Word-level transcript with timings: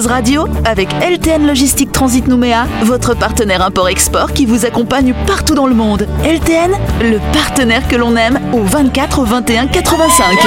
Buzz 0.00 0.06
Radio 0.06 0.48
avec 0.64 0.88
LTN 1.02 1.46
Logistique 1.46 1.92
Transit 1.92 2.26
Nouméa, 2.26 2.64
votre 2.84 3.14
partenaire 3.14 3.60
import-export 3.60 4.32
qui 4.32 4.46
vous 4.46 4.64
accompagne 4.64 5.14
partout 5.26 5.54
dans 5.54 5.66
le 5.66 5.74
monde. 5.74 6.08
LTN, 6.24 6.72
le 7.02 7.18
partenaire 7.34 7.86
que 7.86 7.96
l'on 7.96 8.16
aime 8.16 8.40
au 8.54 8.62
24 8.62 9.24
21 9.24 9.66
85. 9.66 10.38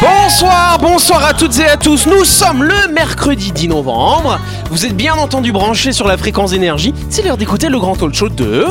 Bonsoir, 0.00 0.78
bonsoir 0.80 1.24
à 1.24 1.34
toutes 1.34 1.56
et 1.60 1.68
à 1.68 1.76
tous. 1.76 2.06
Nous 2.06 2.24
sommes 2.24 2.64
le 2.64 2.92
mercredi 2.92 3.52
10 3.52 3.68
novembre. 3.68 4.40
Vous 4.72 4.84
êtes 4.84 4.96
bien 4.96 5.14
entendu 5.14 5.52
branchés 5.52 5.92
sur 5.92 6.08
la 6.08 6.16
fréquence 6.16 6.52
énergie. 6.52 6.92
C'est 7.10 7.22
l'heure 7.22 7.36
d'écouter 7.36 7.68
le 7.68 7.78
grand 7.78 7.94
talk 7.94 8.12
show 8.12 8.28
de. 8.28 8.66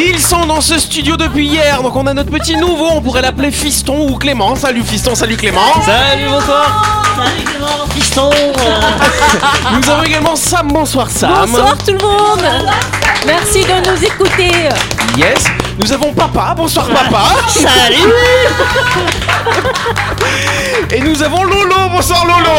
Ils 0.00 0.20
sont 0.20 0.46
dans 0.46 0.60
ce 0.60 0.78
studio 0.78 1.16
depuis 1.16 1.46
hier, 1.48 1.82
donc 1.82 1.96
on 1.96 2.06
a 2.06 2.14
notre 2.14 2.30
petit 2.30 2.56
nouveau, 2.56 2.88
on 2.92 3.00
pourrait 3.00 3.22
l'appeler 3.22 3.50
Fiston 3.50 4.08
ou 4.08 4.16
Clément. 4.16 4.54
Salut 4.54 4.84
Fiston, 4.84 5.16
salut 5.16 5.36
Clément. 5.36 5.72
Salut, 5.84 6.28
bonsoir 6.28 7.04
Salut 7.16 7.44
Clément, 7.44 7.86
fiston 7.92 8.30
Nous 9.72 9.90
avons 9.90 10.02
également 10.04 10.36
Sam, 10.36 10.68
bonsoir 10.68 11.10
Sam. 11.10 11.50
Bonsoir 11.50 11.76
tout 11.78 11.92
le 11.92 11.98
monde 11.98 12.48
Merci 13.26 13.62
de 13.62 13.90
nous 13.90 14.04
écouter 14.04 14.68
Yes. 15.16 15.44
Nous 15.80 15.92
avons 15.92 16.12
Papa, 16.12 16.54
bonsoir 16.56 16.86
Papa. 16.86 17.22
Salut 17.48 18.12
Et 20.92 21.00
nous 21.00 21.20
avons 21.24 21.42
Lolo, 21.42 21.88
bonsoir 21.90 22.24
Lolo. 22.24 22.56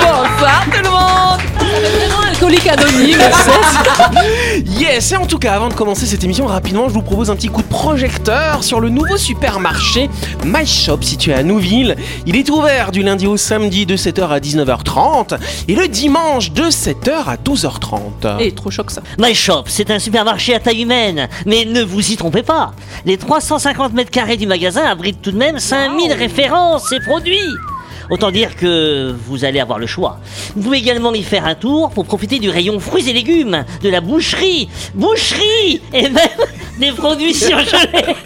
Bonsoir 0.00 0.62
tout 0.72 0.82
le 0.82 0.90
monde 0.90 1.40
Vraiment 1.80 2.20
alcoolique 2.28 2.66
anonyme 2.66 3.18
Yes, 4.78 5.12
et 5.12 5.16
en 5.16 5.26
tout 5.26 5.38
cas, 5.38 5.54
avant 5.54 5.68
de 5.68 5.74
commencer 5.74 6.04
cette 6.04 6.22
émission, 6.22 6.46
rapidement, 6.46 6.88
je 6.88 6.92
vous 6.94 7.02
propose 7.02 7.30
un 7.30 7.36
petit 7.36 7.48
coup 7.48 7.62
de 7.62 7.68
projecteur 7.68 8.62
sur 8.62 8.78
le 8.78 8.90
nouveau 8.90 9.16
supermarché 9.16 10.10
My 10.44 10.66
Shop 10.66 10.98
situé 11.00 11.32
à 11.32 11.42
Nouville. 11.42 11.96
Il 12.26 12.36
est 12.36 12.50
ouvert 12.50 12.92
du 12.92 13.02
lundi 13.02 13.26
au 13.26 13.38
samedi 13.38 13.86
de 13.86 13.96
7h 13.96 14.28
à 14.28 14.38
19h30 14.38 15.38
et 15.68 15.74
le 15.74 15.88
dimanche 15.88 16.52
de 16.52 16.64
7h 16.64 17.24
à 17.26 17.36
12h30. 17.36 18.40
Et 18.40 18.52
trop 18.52 18.70
choc 18.70 18.90
ça 18.90 19.02
My 19.18 19.34
Shop, 19.34 19.64
c'est 19.66 19.90
un 19.90 19.98
supermarché 19.98 20.54
à 20.54 20.60
taille 20.60 20.82
humaine, 20.82 21.28
mais 21.46 21.64
ne 21.64 21.82
vous 21.82 22.12
y 22.12 22.16
trompez 22.16 22.42
pas. 22.42 22.72
Les 23.06 23.16
350 23.16 23.94
mètres 23.94 24.10
carrés 24.10 24.36
du 24.36 24.46
magasin 24.46 24.84
abritent 24.84 25.22
tout 25.22 25.32
de 25.32 25.38
même 25.38 25.58
5000 25.58 26.12
références 26.12 26.92
et 26.92 27.00
produits. 27.00 27.38
Autant 28.12 28.30
dire 28.30 28.56
que 28.56 29.16
vous 29.26 29.46
allez 29.46 29.58
avoir 29.58 29.78
le 29.78 29.86
choix. 29.86 30.20
Vous 30.54 30.60
pouvez 30.60 30.76
également 30.76 31.14
y 31.14 31.22
faire 31.22 31.46
un 31.46 31.54
tour 31.54 31.88
pour 31.88 32.04
profiter 32.04 32.38
du 32.40 32.50
rayon 32.50 32.78
fruits 32.78 33.08
et 33.08 33.14
légumes, 33.14 33.64
de 33.82 33.88
la 33.88 34.02
boucherie, 34.02 34.68
boucherie 34.94 35.80
et 35.94 36.10
même 36.10 36.28
des 36.78 36.92
produits 36.92 37.34
surgelés. 37.34 37.88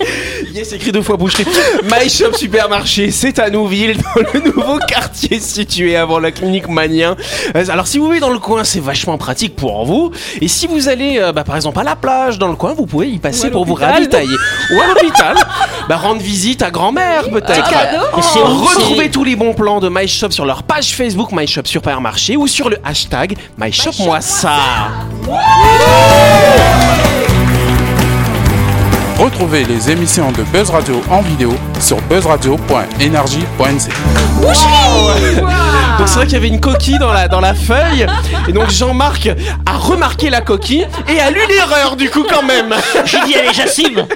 Yes, 0.52 0.72
écrit 0.72 0.91
deux 0.91 1.02
fois 1.02 1.16
boucherie. 1.19 1.44
My 1.84 2.08
Shop 2.08 2.33
Supermarché, 2.33 3.11
c'est 3.11 3.38
à 3.38 3.50
Nouville, 3.50 3.98
dans 3.98 4.22
le 4.33 4.41
nouveau 4.41 4.78
quartier 4.78 5.38
situé 5.38 5.97
avant 5.97 6.19
la 6.19 6.30
clinique 6.33 6.66
Manien. 6.69 7.14
Euh, 7.55 7.64
Alors, 7.69 7.86
si 7.86 7.98
vous 7.98 8.06
vivez 8.06 8.20
dans 8.20 8.30
le 8.30 8.38
coin, 8.38 8.64
c'est 8.64 8.80
vachement 8.80 9.19
pratique 9.19 9.55
pour 9.55 9.84
vous. 9.84 10.12
Et 10.41 10.48
si 10.48 10.66
vous 10.66 10.88
allez, 10.88 11.19
euh, 11.19 11.33
bah, 11.33 11.44
par 11.44 11.56
exemple, 11.56 11.78
à 11.78 11.83
la 11.83 11.94
plage, 11.94 12.38
dans 12.38 12.48
le 12.48 12.55
coin, 12.56 12.72
vous 12.72 12.86
pouvez 12.86 13.08
y 13.11 13.19
passer 13.19 13.50
pour 13.50 13.66
vous 13.66 13.75
ravitailler. 13.75 14.34
Ou 14.72 14.81
à 14.81 14.86
l'hôpital, 14.86 15.36
bah, 15.91 15.97
rendre 15.98 16.22
visite 16.22 16.62
à 16.62 16.70
grand-mère, 16.70 17.28
peut-être. 17.28 17.70
Et 18.19 18.22
c'est 18.22 18.41
aussi- 18.41 18.77
Retrouvez 18.77 19.10
tous 19.10 19.25
les 19.25 19.36
bons 19.36 19.53
plans 19.53 19.81
de 19.81 19.91
My 19.91 20.08
Shop 20.08 20.31
sur 20.31 20.47
leur 20.47 20.62
page 20.62 20.94
Facebook 20.94 21.33
My 21.33 21.47
Shop 21.47 21.62
Supermarché 21.66 22.36
ou 22.38 22.47
sur 22.47 22.70
le 22.70 22.78
hashtag 22.83 23.36
My 23.58 23.70
Shop 23.70 23.91
Moi 23.98 24.22
Ça. 24.22 24.56
Retrouvez 29.19 29.64
les 29.64 29.91
émissions 29.91 30.31
de 30.33 30.42
Buzz 30.45 30.69
Radio 30.69 31.00
en 31.11 31.22
vidéo 31.22 31.55
sur 31.81 31.97
buzzradio.energie.nc. 32.03 33.91
Donc 35.98 36.09
c'est 36.09 36.14
vrai 36.17 36.25
qu'il 36.27 36.34
y 36.34 36.36
avait 36.36 36.48
une 36.48 36.61
coquille 36.61 36.99
dans 36.99 37.12
la, 37.12 37.26
dans 37.26 37.41
la 37.41 37.55
feuille. 37.55 38.06
Et 38.47 38.53
donc 38.53 38.69
Jean-Marc 38.71 39.31
a 39.65 39.78
remarqué 39.78 40.28
la 40.28 40.43
coquille 40.43 40.87
et 41.09 41.19
a 41.19 41.31
lu 41.31 41.41
l'erreur 41.49 41.97
du 41.97 42.10
coup 42.10 42.25
quand 42.28 42.43
même. 42.43 42.75
J'ai 43.06 43.21
dit 43.25 43.34
allez 43.34 43.55
j'assume. 43.55 44.06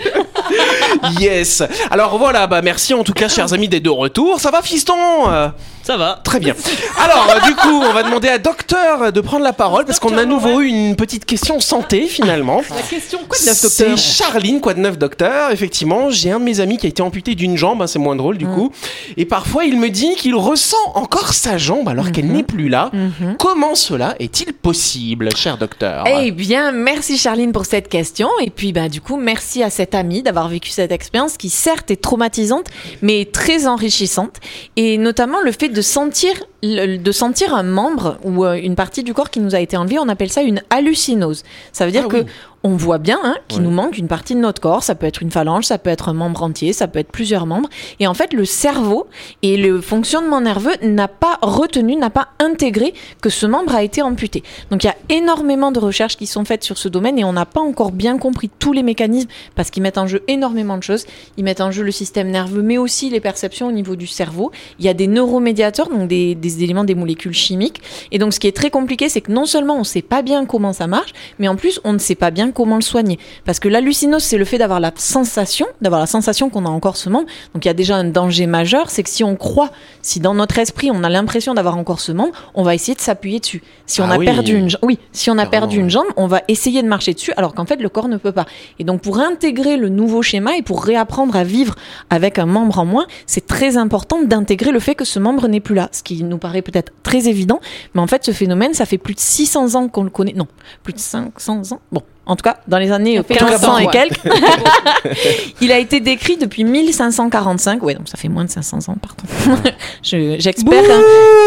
Yes. 1.19 1.62
Alors 1.91 2.19
voilà, 2.19 2.47
bah 2.47 2.60
merci 2.62 2.93
en 2.93 3.03
tout 3.03 3.15
cas 3.15 3.28
chers 3.28 3.55
amis 3.55 3.69
d'être 3.69 3.83
de 3.84 3.91
retour. 3.91 4.39
Ça 4.39 4.50
va 4.50 4.60
fiston? 4.60 4.94
Euh, 5.28 5.49
Ça 5.82 5.96
va. 5.96 6.20
Très 6.22 6.38
bien. 6.41 6.54
Alors 6.98 7.26
euh, 7.36 7.46
du 7.48 7.54
coup 7.56 7.68
on 7.82 7.92
va 7.92 8.02
demander 8.02 8.28
à 8.28 8.38
Docteur 8.38 9.12
de 9.12 9.20
prendre 9.20 9.44
la 9.44 9.52
parole 9.52 9.84
parce 9.86 9.98
qu'on 9.98 10.16
a 10.18 10.22
à 10.22 10.24
nouveau 10.24 10.60
eu 10.60 10.66
une 10.66 10.94
petite 10.94 11.24
question 11.24 11.58
santé 11.60 12.06
finalement. 12.06 12.60
La 12.70 12.82
question 12.82 13.18
quoi 13.28 13.38
de 13.38 13.44
neuf 13.46 13.56
C'est 13.56 13.84
docteur 13.88 13.98
Charline, 13.98 14.60
quoi 14.60 14.74
de 14.74 14.80
neuf 14.80 14.98
docteur. 14.98 15.50
Effectivement, 15.50 16.10
j'ai 16.10 16.30
un 16.30 16.38
de 16.38 16.44
mes 16.44 16.60
amis 16.60 16.76
qui 16.78 16.86
a 16.86 16.88
été 16.88 17.02
amputé 17.02 17.34
d'une 17.34 17.56
jambe, 17.56 17.80
hein, 17.82 17.86
c'est 17.86 17.98
moins 17.98 18.16
drôle 18.16 18.36
du 18.38 18.46
Mm. 18.46 18.54
coup. 18.54 18.72
Et 19.16 19.24
parfois, 19.24 19.64
il 19.64 19.78
me 19.78 19.88
dit 19.91 20.14
qu'il 20.16 20.34
ressent 20.34 20.76
encore 20.94 21.32
sa 21.34 21.56
jambe 21.58 21.88
alors 21.88 22.12
qu'elle 22.12 22.26
Mm-hmm. 22.26 22.32
n'est 22.32 22.42
plus 22.42 22.68
là. 22.68 22.91
Comment 23.38 23.74
cela 23.74 24.14
est-il 24.20 24.52
possible, 24.52 25.34
cher 25.36 25.56
docteur? 25.56 26.04
Eh 26.06 26.30
bien, 26.30 26.70
merci 26.72 27.16
Charline 27.18 27.52
pour 27.52 27.64
cette 27.64 27.88
question. 27.88 28.28
Et 28.42 28.50
puis, 28.50 28.72
bah, 28.72 28.88
du 28.88 29.00
coup, 29.00 29.16
merci 29.16 29.62
à 29.62 29.70
cet 29.70 29.94
ami 29.94 30.22
d'avoir 30.22 30.48
vécu 30.48 30.68
cette 30.70 30.92
expérience 30.92 31.36
qui, 31.38 31.48
certes, 31.48 31.91
est 31.91 32.00
traumatisante, 32.00 32.66
mais 33.02 33.24
très 33.24 33.66
enrichissante. 33.66 34.36
Et 34.76 34.98
notamment 34.98 35.41
le 35.41 35.52
fait 35.52 35.68
de 35.68 35.79
sentir, 35.80 36.32
le- 36.62 36.96
de 36.96 37.12
sentir 37.12 37.54
un 37.54 37.62
membre 37.62 38.18
ou 38.24 38.44
euh, 38.44 38.54
une 38.54 38.74
partie 38.76 39.02
du 39.02 39.14
corps 39.14 39.30
qui 39.30 39.41
nous 39.41 39.54
a 39.54 39.60
été 39.60 39.76
enlevée, 39.76 39.98
on 39.98 40.08
appelle 40.08 40.30
ça 40.30 40.42
une 40.42 40.62
hallucinose. 40.70 41.42
Ça 41.72 41.86
veut 41.86 41.92
dire 41.92 42.04
Ah 42.06 42.10
que 42.10 42.16
oui. 42.18 42.26
On 42.62 42.76
voit 42.76 42.98
bien 42.98 43.19
hein, 43.22 43.37
qu'il 43.48 43.60
Ouais. 43.60 43.65
nous 43.65 43.71
manque 43.71 43.97
une 43.98 44.09
partie 44.09 44.34
de 44.34 44.41
notre 44.41 44.60
corps. 44.60 44.82
Ça 44.82 44.94
peut 44.94 45.06
être 45.06 45.22
une 45.22 45.31
phalange, 45.31 45.65
ça 45.65 45.78
peut 45.78 45.88
être 45.91 46.09
un 46.09 46.12
membre 46.12 46.43
entier, 46.43 46.72
ça 46.72 46.88
peut 46.88 46.98
être 46.98 47.10
plusieurs 47.10 47.47
membres. 47.47 47.69
Et 48.00 48.06
en 48.06 48.12
fait, 48.15 48.32
le 48.34 48.44
cerveau 48.44 49.06
et 49.43 49.56
le 49.56 49.81
fonctionnement 49.81 50.41
nerveux 50.41 50.75
n'a 50.82 51.09
pas 51.09 51.38
retenu, 51.43 51.97
n'a 51.97 52.10
pas 52.10 52.28
intégré 52.38 52.93
que 53.22 53.31
ce 53.31 53.47
membre 53.47 53.75
a 53.75 53.82
été 53.82 54.03
amputé. 54.03 54.43
Donc 54.71 54.84
il 54.84 54.88
y 54.88 54.91
a 54.91 54.97
énormément 55.09 55.72
de 55.72 55.78
recherches 55.78 56.16
qui 56.16 56.26
sont 56.26 56.44
faites 56.44 56.62
sur 56.65 56.76
ce 56.78 56.88
domaine 56.88 57.19
et 57.19 57.25
on 57.25 57.32
n'a 57.32 57.47
pas 57.47 57.60
encore 57.60 57.93
bien 57.93 58.19
compris 58.19 58.50
tous 58.59 58.72
les 58.72 58.82
mécanismes 58.82 59.28
parce 59.54 59.71
qu'ils 59.71 59.82
mettent 59.82 59.98
en 59.98 60.06
jeu 60.06 60.22
énormément 60.28 60.77
de 60.77 60.82
choses. 60.82 61.06
Ils 61.38 61.44
mettent 61.44 61.60
en 61.62 61.71
jeu 61.71 61.82
le 61.82 61.92
système 61.92 62.28
nerveux, 62.31 62.62
mais 62.62 62.77
aussi 62.78 63.09
les 63.10 63.21
perceptions 63.21 63.69
au 63.69 63.72
niveau 63.72 63.97
du 63.97 64.06
cerveau. 64.06 64.50
Il 64.78 64.84
y 64.84 64.88
a 64.88 64.94
des 64.94 65.06
neuromédiateurs, 65.06 65.88
donc 65.88 66.09
des, 66.09 66.34
des 66.34 66.62
éléments, 66.62 66.84
des 66.84 66.94
molécules 66.94 67.32
chimiques. 67.32 67.81
Et 68.12 68.19
donc 68.19 68.34
ce 68.34 68.41
qui 68.41 68.47
est 68.47 68.56
très 68.56 68.71
compliqué, 68.71 69.09
c'est 69.09 69.21
que 69.22 69.32
non 69.32 69.47
seulement 69.47 69.75
on 69.77 69.81
ne 69.81 69.84
sait 69.84 70.03
pas 70.03 70.22
bien 70.22 70.44
comment 70.47 70.72
ça 70.72 70.87
marche, 70.87 71.12
mais 71.38 71.48
en 71.48 71.56
plus 71.56 71.81
on 71.84 71.92
ne 71.92 71.98
sait 71.98 72.15
pas 72.15 72.31
bien 72.31 72.50
comment 72.53 72.77
le 72.77 72.83
soigner. 72.83 73.19
Parce 73.44 73.61
que 73.61 73.69
l'hallucinose, 73.69 74.22
c'est 74.22 74.38
le 74.38 74.44
fait 74.44 74.59
d'avoir 74.59 74.81
la 74.81 74.93
sensation, 74.97 75.66
d'avoir 75.81 76.00
la 76.00 76.06
sensation 76.06 76.50
qu'on 76.50 76.66
a 76.66 76.69
encore 76.69 76.97
ce 76.97 77.09
membre. 77.09 77.27
Donc 77.55 77.65
il 77.65 77.69
y 77.69 77.71
a 77.71 77.75
déjà 77.75 77.97
un 77.97 78.05
danger 78.05 78.47
majeur, 78.47 78.91
c'est 78.91 79.03
que 79.03 79.11
si 79.11 79.25
on 79.25 79.37
croit, 79.37 79.71
si 80.03 80.21
dans 80.21 80.34
notre 80.34 80.59
esprit 80.59 80.91
on 80.93 81.03
a 81.05 81.09
l'impression 81.09 81.55
d'avoir 81.55 81.77
encore 81.77 82.00
ce 82.00 82.12
membre, 82.12 82.33
on 82.55 82.62
va 82.62 82.75
essayer 82.75 82.94
de 82.94 83.00
s'appuyer 83.00 83.41
dessus. 83.41 83.62
Si 83.87 84.00
on 84.00 84.10
Ah 84.10 84.15
a 84.15 84.19
oui. 84.19 84.25
perdu 84.25 84.56
une 84.56 84.69
oui, 84.83 84.99
si 85.12 85.31
on 85.31 85.39
a 85.39 85.47
perdu 85.47 85.78
une 85.78 85.91
jambe, 85.91 86.06
on 86.16 86.27
va 86.27 86.43
essayer 86.49 86.83
de 86.83 86.89
marcher 86.89 87.15
dessus, 87.15 87.33
alors 87.37 87.55
qu'en 87.55 87.66
fait 87.66 87.77
le 87.77 87.89
corps 87.89 88.09
ne 88.09 88.16
peut 88.16 88.33
pas. 88.33 88.47
Et 88.78 88.84
donc 88.84 89.03
pour 89.03 89.19
intégrer 89.19 89.77
le 89.77 89.89
nouveau 89.89 90.22
schéma 90.22 90.56
et 90.56 90.62
pour 90.62 90.84
réapprendre 90.84 91.37
à 91.37 91.44
vivre 91.44 91.75
avec 92.10 92.39
un 92.39 92.47
membre 92.47 92.78
en 92.78 92.84
moins, 92.84 93.06
c'est 93.27 93.47
très 93.47 93.77
important 93.77 94.22
d'intégrer 94.22 94.72
le 94.72 94.81
fait 94.81 94.94
que 94.94 95.05
ce 95.05 95.19
membre 95.19 95.49
n'est 95.49 95.60
plus 95.60 95.75
là, 95.75 95.89
ce 95.93 96.03
qui 96.03 96.22
nous 96.22 96.39
paraît 96.39 96.62
peut-être 96.62 96.93
très 97.03 97.28
évident, 97.28 97.60
mais 97.94 98.00
en 98.00 98.06
fait 98.06 98.25
ce 98.25 98.33
phénomène, 98.33 98.75
ça 98.75 98.87
fait 98.87 98.99
plus 98.99 99.15
de 99.15 99.21
600 99.21 99.75
ans 99.75 99.89
qu'on 99.89 100.05
le 100.05 100.10
connaît, 100.10 100.33
non, 100.34 100.47
plus 100.83 100.93
de 100.93 100.99
500 100.99 101.72
ans, 101.72 101.81
bon. 101.93 102.03
En 102.30 102.36
tout 102.36 102.44
cas, 102.44 102.58
dans 102.68 102.78
les 102.78 102.92
années 102.92 103.16
Ça 103.16 103.24
fait 103.24 103.34
1500 103.44 103.78
et 103.78 103.86
quelques, 103.88 104.20
il 105.60 105.72
a 105.72 105.78
été 105.78 105.98
décrit 105.98 106.36
depuis 106.36 106.62
1545. 106.62 107.82
Ouais, 107.82 107.94
donc 107.94 108.06
ça 108.08 108.16
fait 108.16 108.28
moins 108.28 108.44
de 108.44 108.50
500 108.50 108.78
ans, 108.88 108.96
pardon. 109.02 109.60
Je- 110.04 110.36
J'espère 110.38 110.84
hein. 110.91 111.02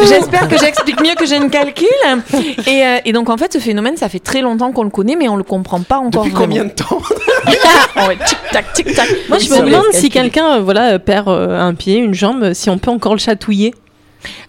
j'espère 0.07 0.47
que 0.49 0.57
j'explique 0.59 0.99
mieux 1.01 1.15
que 1.17 1.25
j'ai 1.25 1.37
une 1.37 1.49
calcul. 1.49 1.87
Et, 2.67 2.85
euh, 2.85 2.97
et 3.05 3.13
donc, 3.13 3.29
en 3.29 3.37
fait, 3.37 3.53
ce 3.53 3.59
phénomène, 3.59 3.95
ça 3.95 4.09
fait 4.09 4.19
très 4.19 4.41
longtemps 4.41 4.73
qu'on 4.73 4.83
le 4.83 4.89
connaît, 4.89 5.15
mais 5.15 5.29
on 5.29 5.37
le 5.37 5.43
comprend 5.43 5.81
pas 5.81 5.99
encore 5.99 6.23
Depuis 6.25 6.31
vraiment. 6.35 6.47
combien 6.47 6.65
de 6.65 6.71
temps 6.71 7.01
Ouais, 8.07 8.17
tic-tac, 8.25 8.73
tic-tac. 8.73 9.09
Moi 9.29 9.37
je 9.39 9.49
me 9.49 9.61
demande 9.65 9.85
si 9.93 10.09
quelqu'un 10.09 10.57
euh, 10.57 10.59
voilà, 10.59 10.93
euh, 10.95 10.99
perd 10.99 11.29
un 11.29 11.73
pied, 11.75 11.95
une 11.97 12.13
jambe, 12.13 12.51
si 12.53 12.69
on 12.69 12.77
peut 12.77 12.91
encore 12.91 13.13
le 13.13 13.19
chatouiller. 13.19 13.73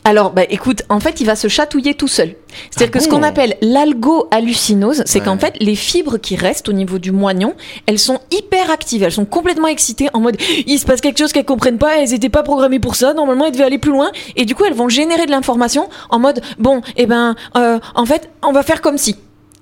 Alors, 0.04 0.32
bah, 0.32 0.42
écoute, 0.48 0.82
en 0.88 1.00
fait, 1.00 1.20
il 1.20 1.26
va 1.26 1.36
se 1.36 1.48
chatouiller 1.48 1.94
tout 1.94 2.08
seul. 2.08 2.34
C'est-à-dire 2.70 2.92
Ah 2.94 2.98
que 2.98 3.04
ce 3.04 3.08
qu'on 3.08 3.22
appelle 3.22 3.56
l'algo-hallucinose, 3.62 5.02
c'est 5.06 5.18
Ouais. 5.20 5.24
qu'en 5.24 5.38
fait, 5.38 5.54
les 5.60 5.74
fibres 5.74 6.18
qui 6.18 6.36
restent 6.36 6.68
au 6.68 6.72
niveau 6.72 6.98
du 6.98 7.10
moignon, 7.10 7.54
elles 7.86 7.98
sont 7.98 8.20
hyper 8.30 8.70
actives, 8.70 9.02
elles 9.02 9.12
sont 9.12 9.24
complètement 9.24 9.68
excitées 9.68 10.08
en 10.12 10.20
mode 10.20 10.36
il 10.66 10.78
se 10.78 10.86
passe 10.86 11.00
quelque 11.00 11.18
chose 11.18 11.32
qu'elles 11.32 11.44
comprennent 11.44 11.78
pas, 11.78 11.98
elles 11.98 12.12
étaient 12.14 12.28
pas 12.28 12.42
programmées 12.42 12.78
pour 12.80 12.94
ça, 12.96 13.14
normalement 13.14 13.46
elles 13.46 13.52
devaient 13.52 13.64
aller 13.64 13.78
plus 13.78 13.90
loin, 13.92 14.10
et 14.36 14.44
du 14.44 14.54
coup 14.54 14.64
elles 14.64 14.74
vont 14.74 14.88
générer 14.88 15.26
de 15.26 15.30
l'information 15.30 15.88
en 16.10 16.18
mode 16.18 16.40
bon, 16.58 16.80
eh 16.96 17.06
ben, 17.06 17.34
euh, 17.56 17.78
en 17.94 18.06
fait, 18.06 18.30
on 18.42 18.52
va 18.52 18.62
faire 18.62 18.80
comme 18.80 18.98
si. 18.98 19.16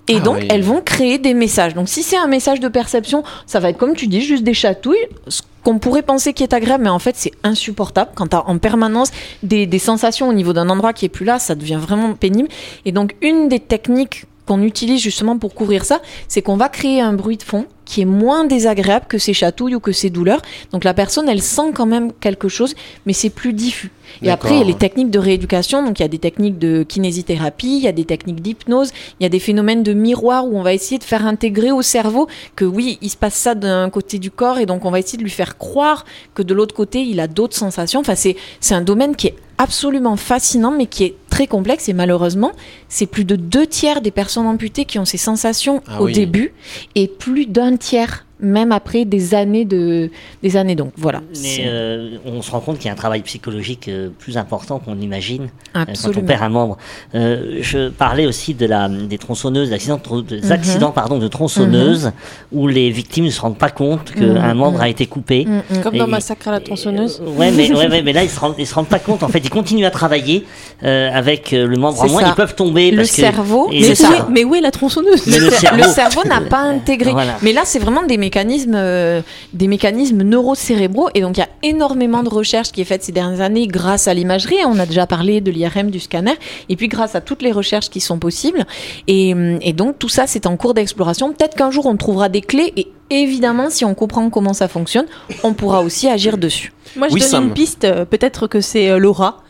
Et 0.08 0.16
Ah 0.16 0.20
donc, 0.20 0.38
oui. 0.40 0.48
elles 0.50 0.62
vont 0.62 0.80
créer 0.80 1.18
des 1.18 1.32
messages. 1.34 1.74
Donc, 1.74 1.88
si 1.88 2.02
c'est 2.02 2.16
un 2.16 2.26
message 2.26 2.60
de 2.60 2.68
perception, 2.68 3.22
ça 3.46 3.60
va 3.60 3.70
être 3.70 3.78
comme 3.78 3.94
tu 3.94 4.06
dis, 4.08 4.20
juste 4.20 4.42
des 4.42 4.54
chatouilles, 4.54 4.96
ce 5.28 5.42
qu'on 5.62 5.78
pourrait 5.78 6.02
penser 6.02 6.32
qui 6.32 6.42
est 6.42 6.52
agréable, 6.52 6.82
mais 6.84 6.90
en 6.90 6.98
fait, 6.98 7.14
c'est 7.16 7.30
insupportable. 7.44 8.10
Quand 8.16 8.26
tu 8.28 8.36
as 8.36 8.48
en 8.48 8.58
permanence 8.58 9.10
des, 9.44 9.66
des 9.66 9.78
sensations 9.78 10.28
au 10.28 10.32
niveau 10.32 10.52
d'un 10.52 10.68
endroit 10.70 10.92
qui 10.92 11.04
est 11.04 11.08
plus 11.08 11.24
là, 11.24 11.38
ça 11.38 11.54
devient 11.54 11.78
vraiment 11.80 12.14
pénible. 12.14 12.48
Et 12.84 12.90
donc, 12.90 13.14
une 13.22 13.48
des 13.48 13.60
techniques 13.60 14.24
qu'on 14.44 14.60
utilise 14.62 15.00
justement 15.00 15.38
pour 15.38 15.54
couvrir 15.54 15.84
ça, 15.84 16.00
c'est 16.26 16.42
qu'on 16.42 16.56
va 16.56 16.68
créer 16.68 17.00
un 17.00 17.12
bruit 17.12 17.36
de 17.36 17.44
fond 17.44 17.66
qui 17.92 18.00
est 18.00 18.06
moins 18.06 18.46
désagréable 18.46 19.04
que 19.06 19.18
ses 19.18 19.34
chatouilles 19.34 19.74
ou 19.74 19.80
que 19.80 19.92
ses 19.92 20.08
douleurs. 20.08 20.40
Donc 20.72 20.82
la 20.82 20.94
personne, 20.94 21.28
elle 21.28 21.42
sent 21.42 21.72
quand 21.74 21.84
même 21.84 22.10
quelque 22.10 22.48
chose, 22.48 22.74
mais 23.04 23.12
c'est 23.12 23.28
plus 23.28 23.52
diffus. 23.52 23.90
Et 24.22 24.30
après, 24.30 24.54
il 24.54 24.58
y 24.60 24.62
a 24.62 24.64
les 24.64 24.74
techniques 24.74 25.10
de 25.10 25.18
rééducation. 25.18 25.84
Donc 25.84 25.98
il 25.98 26.02
y 26.02 26.04
a 26.06 26.08
des 26.08 26.18
techniques 26.18 26.58
de 26.58 26.84
kinésithérapie, 26.84 27.76
il 27.76 27.82
y 27.82 27.88
a 27.88 27.92
des 27.92 28.06
techniques 28.06 28.40
d'hypnose, 28.40 28.92
il 29.20 29.24
y 29.24 29.26
a 29.26 29.28
des 29.28 29.38
phénomènes 29.38 29.82
de 29.82 29.92
miroir 29.92 30.46
où 30.46 30.58
on 30.58 30.62
va 30.62 30.72
essayer 30.72 30.96
de 30.96 31.04
faire 31.04 31.26
intégrer 31.26 31.70
au 31.70 31.82
cerveau 31.82 32.28
que 32.56 32.64
oui, 32.64 32.98
il 33.02 33.10
se 33.10 33.16
passe 33.18 33.34
ça 33.34 33.54
d'un 33.54 33.90
côté 33.90 34.18
du 34.18 34.30
corps 34.30 34.58
et 34.58 34.64
donc 34.64 34.86
on 34.86 34.90
va 34.90 34.98
essayer 34.98 35.18
de 35.18 35.22
lui 35.22 35.30
faire 35.30 35.58
croire 35.58 36.06
que 36.32 36.42
de 36.42 36.54
l'autre 36.54 36.74
côté, 36.74 37.02
il 37.02 37.20
a 37.20 37.26
d'autres 37.26 37.56
sensations. 37.56 38.00
Enfin, 38.00 38.14
c'est 38.14 38.36
c'est 38.60 38.74
un 38.74 38.80
domaine 38.80 39.16
qui 39.16 39.26
est 39.26 39.36
absolument 39.58 40.16
fascinant, 40.16 40.70
mais 40.70 40.86
qui 40.86 41.04
est 41.04 41.14
très 41.32 41.46
complexe. 41.46 41.88
Et 41.88 41.94
malheureusement, 41.94 42.52
c'est 42.88 43.06
plus 43.06 43.24
de 43.24 43.36
deux 43.36 43.66
tiers 43.66 44.02
des 44.02 44.10
personnes 44.10 44.46
amputées 44.46 44.84
qui 44.84 44.98
ont 44.98 45.06
ces 45.06 45.16
sensations 45.16 45.82
Ah 45.88 46.02
au 46.02 46.04
oui. 46.06 46.12
début, 46.12 46.52
et 46.94 47.08
plus 47.08 47.46
d'un 47.46 47.76
tiers 47.78 48.26
même 48.42 48.72
après 48.72 49.04
des 49.04 49.34
années 49.34 49.64
de 49.64 50.10
des 50.42 50.56
années. 50.56 50.74
Donc 50.74 50.92
voilà. 50.96 51.20
Mais 51.42 51.64
euh, 51.66 52.16
on 52.26 52.42
se 52.42 52.50
rend 52.50 52.60
compte 52.60 52.76
qu'il 52.78 52.86
y 52.86 52.88
a 52.90 52.92
un 52.92 52.96
travail 52.96 53.22
psychologique 53.22 53.88
euh, 53.88 54.08
plus 54.18 54.36
important 54.36 54.78
qu'on 54.78 54.98
imagine 55.00 55.48
euh, 55.76 55.84
quand 55.86 56.16
on 56.16 56.22
perd 56.22 56.42
un 56.42 56.48
membre. 56.48 56.76
Euh, 57.14 57.58
je 57.60 57.88
parlais 57.88 58.26
aussi 58.26 58.54
de 58.54 58.66
la, 58.66 58.88
des 58.88 59.18
tronçonneuses, 59.18 59.68
des 59.68 59.74
accidents, 59.74 59.96
de 59.98 60.02
tro- 60.02 60.22
des 60.22 60.40
Mhm. 60.42 60.52
accidents 60.52 60.90
pardon, 60.90 61.18
de 61.18 61.28
tronçonneuses 61.28 62.10
où 62.52 62.66
les 62.68 62.90
victimes 62.90 63.24
ne 63.26 63.30
se 63.30 63.40
rendent 63.40 63.58
pas 63.58 63.70
compte 63.70 64.10
qu'un 64.12 64.48
Mhm, 64.52 64.54
membre 64.58 64.78
mhm. 64.78 64.84
a 64.84 64.88
été 64.88 65.06
coupé. 65.06 65.44
Mm, 65.46 65.76
mm. 65.78 65.80
Comme 65.82 65.96
dans 65.96 66.06
Et- 66.06 66.10
Massacre 66.10 66.48
à 66.48 66.52
la 66.52 66.60
tronçonneuse. 66.60 67.22
Euh, 67.24 67.30
ouais, 67.38 67.50
mais, 67.52 67.70
ouais, 67.72 67.88
ouais, 67.88 68.02
mais 68.02 68.12
là, 68.12 68.24
ils 68.24 68.30
se, 68.30 68.38
rendent, 68.40 68.54
ils 68.58 68.66
se 68.66 68.74
rendent 68.74 68.88
pas 68.88 68.98
compte. 68.98 69.22
En 69.22 69.28
fait, 69.28 69.38
ils 69.38 69.50
continuent 69.50 69.86
à 69.86 69.90
travailler 69.90 70.44
euh, 70.82 71.10
avec 71.12 71.52
le 71.52 71.76
membre 71.76 72.02
en 72.02 72.08
moins. 72.08 72.20
ça. 72.22 72.28
Ils 72.28 72.34
peuvent 72.34 72.54
tomber 72.54 72.90
Le 72.90 72.98
parce 72.98 73.10
cerveau, 73.10 73.68
et 73.72 73.94
ça. 73.94 74.08
cerveau- 74.08 74.30
Mais 74.30 74.44
où 74.44 74.54
est 74.54 74.60
la 74.60 74.70
tronçonneuse 74.70 75.26
Mais 75.26 75.38
le 75.38 75.44
le, 75.46 75.50
cer- 75.50 75.60
cerveau- 75.60 75.76
le 75.84 75.88
cerveau 75.88 76.20
n'a 76.28 76.40
pas 76.40 76.60
intégré. 76.62 77.12
Voilà. 77.12 77.36
Mais 77.42 77.52
là, 77.52 77.62
c'est 77.64 77.78
vraiment 77.78 78.02
des 78.02 78.16
mécanismes, 78.16 78.31
euh, 78.36 79.22
des 79.52 79.68
mécanismes 79.68 80.22
neurocérébraux. 80.22 81.08
Et 81.14 81.20
donc, 81.20 81.36
il 81.36 81.40
y 81.40 81.42
a 81.42 81.48
énormément 81.62 82.22
de 82.22 82.28
recherches 82.28 82.72
qui 82.72 82.80
est 82.80 82.84
faite 82.84 83.02
ces 83.02 83.12
dernières 83.12 83.40
années 83.40 83.66
grâce 83.66 84.08
à 84.08 84.14
l'imagerie. 84.14 84.56
On 84.66 84.78
a 84.78 84.86
déjà 84.86 85.06
parlé 85.06 85.40
de 85.40 85.50
l'IRM, 85.50 85.90
du 85.90 86.00
scanner. 86.00 86.34
Et 86.68 86.76
puis, 86.76 86.88
grâce 86.88 87.14
à 87.14 87.20
toutes 87.20 87.42
les 87.42 87.52
recherches 87.52 87.90
qui 87.90 88.00
sont 88.00 88.18
possibles. 88.18 88.64
Et, 89.06 89.32
hum, 89.34 89.58
et 89.62 89.72
donc, 89.72 89.98
tout 89.98 90.08
ça, 90.08 90.26
c'est 90.26 90.46
en 90.46 90.56
cours 90.56 90.74
d'exploration. 90.74 91.32
Peut-être 91.32 91.54
qu'un 91.56 91.70
jour, 91.70 91.86
on 91.86 91.96
trouvera 91.96 92.28
des 92.28 92.40
clés. 92.40 92.72
Et 92.76 92.88
évidemment, 93.10 93.68
si 93.70 93.84
on 93.84 93.94
comprend 93.94 94.30
comment 94.30 94.54
ça 94.54 94.68
fonctionne, 94.68 95.06
on 95.42 95.52
pourra 95.52 95.80
aussi 95.82 96.08
agir 96.08 96.38
dessus. 96.38 96.72
Moi, 96.96 97.08
je 97.08 97.14
Oui, 97.14 97.20
donne 97.20 97.28
Sam. 97.28 97.44
une 97.48 97.52
piste. 97.54 97.84
euh, 97.84 98.04
Peut-être 98.04 98.46
que 98.46 98.60
c'est 98.60 98.90
euh, 98.90 98.98
Laura. 98.98 99.41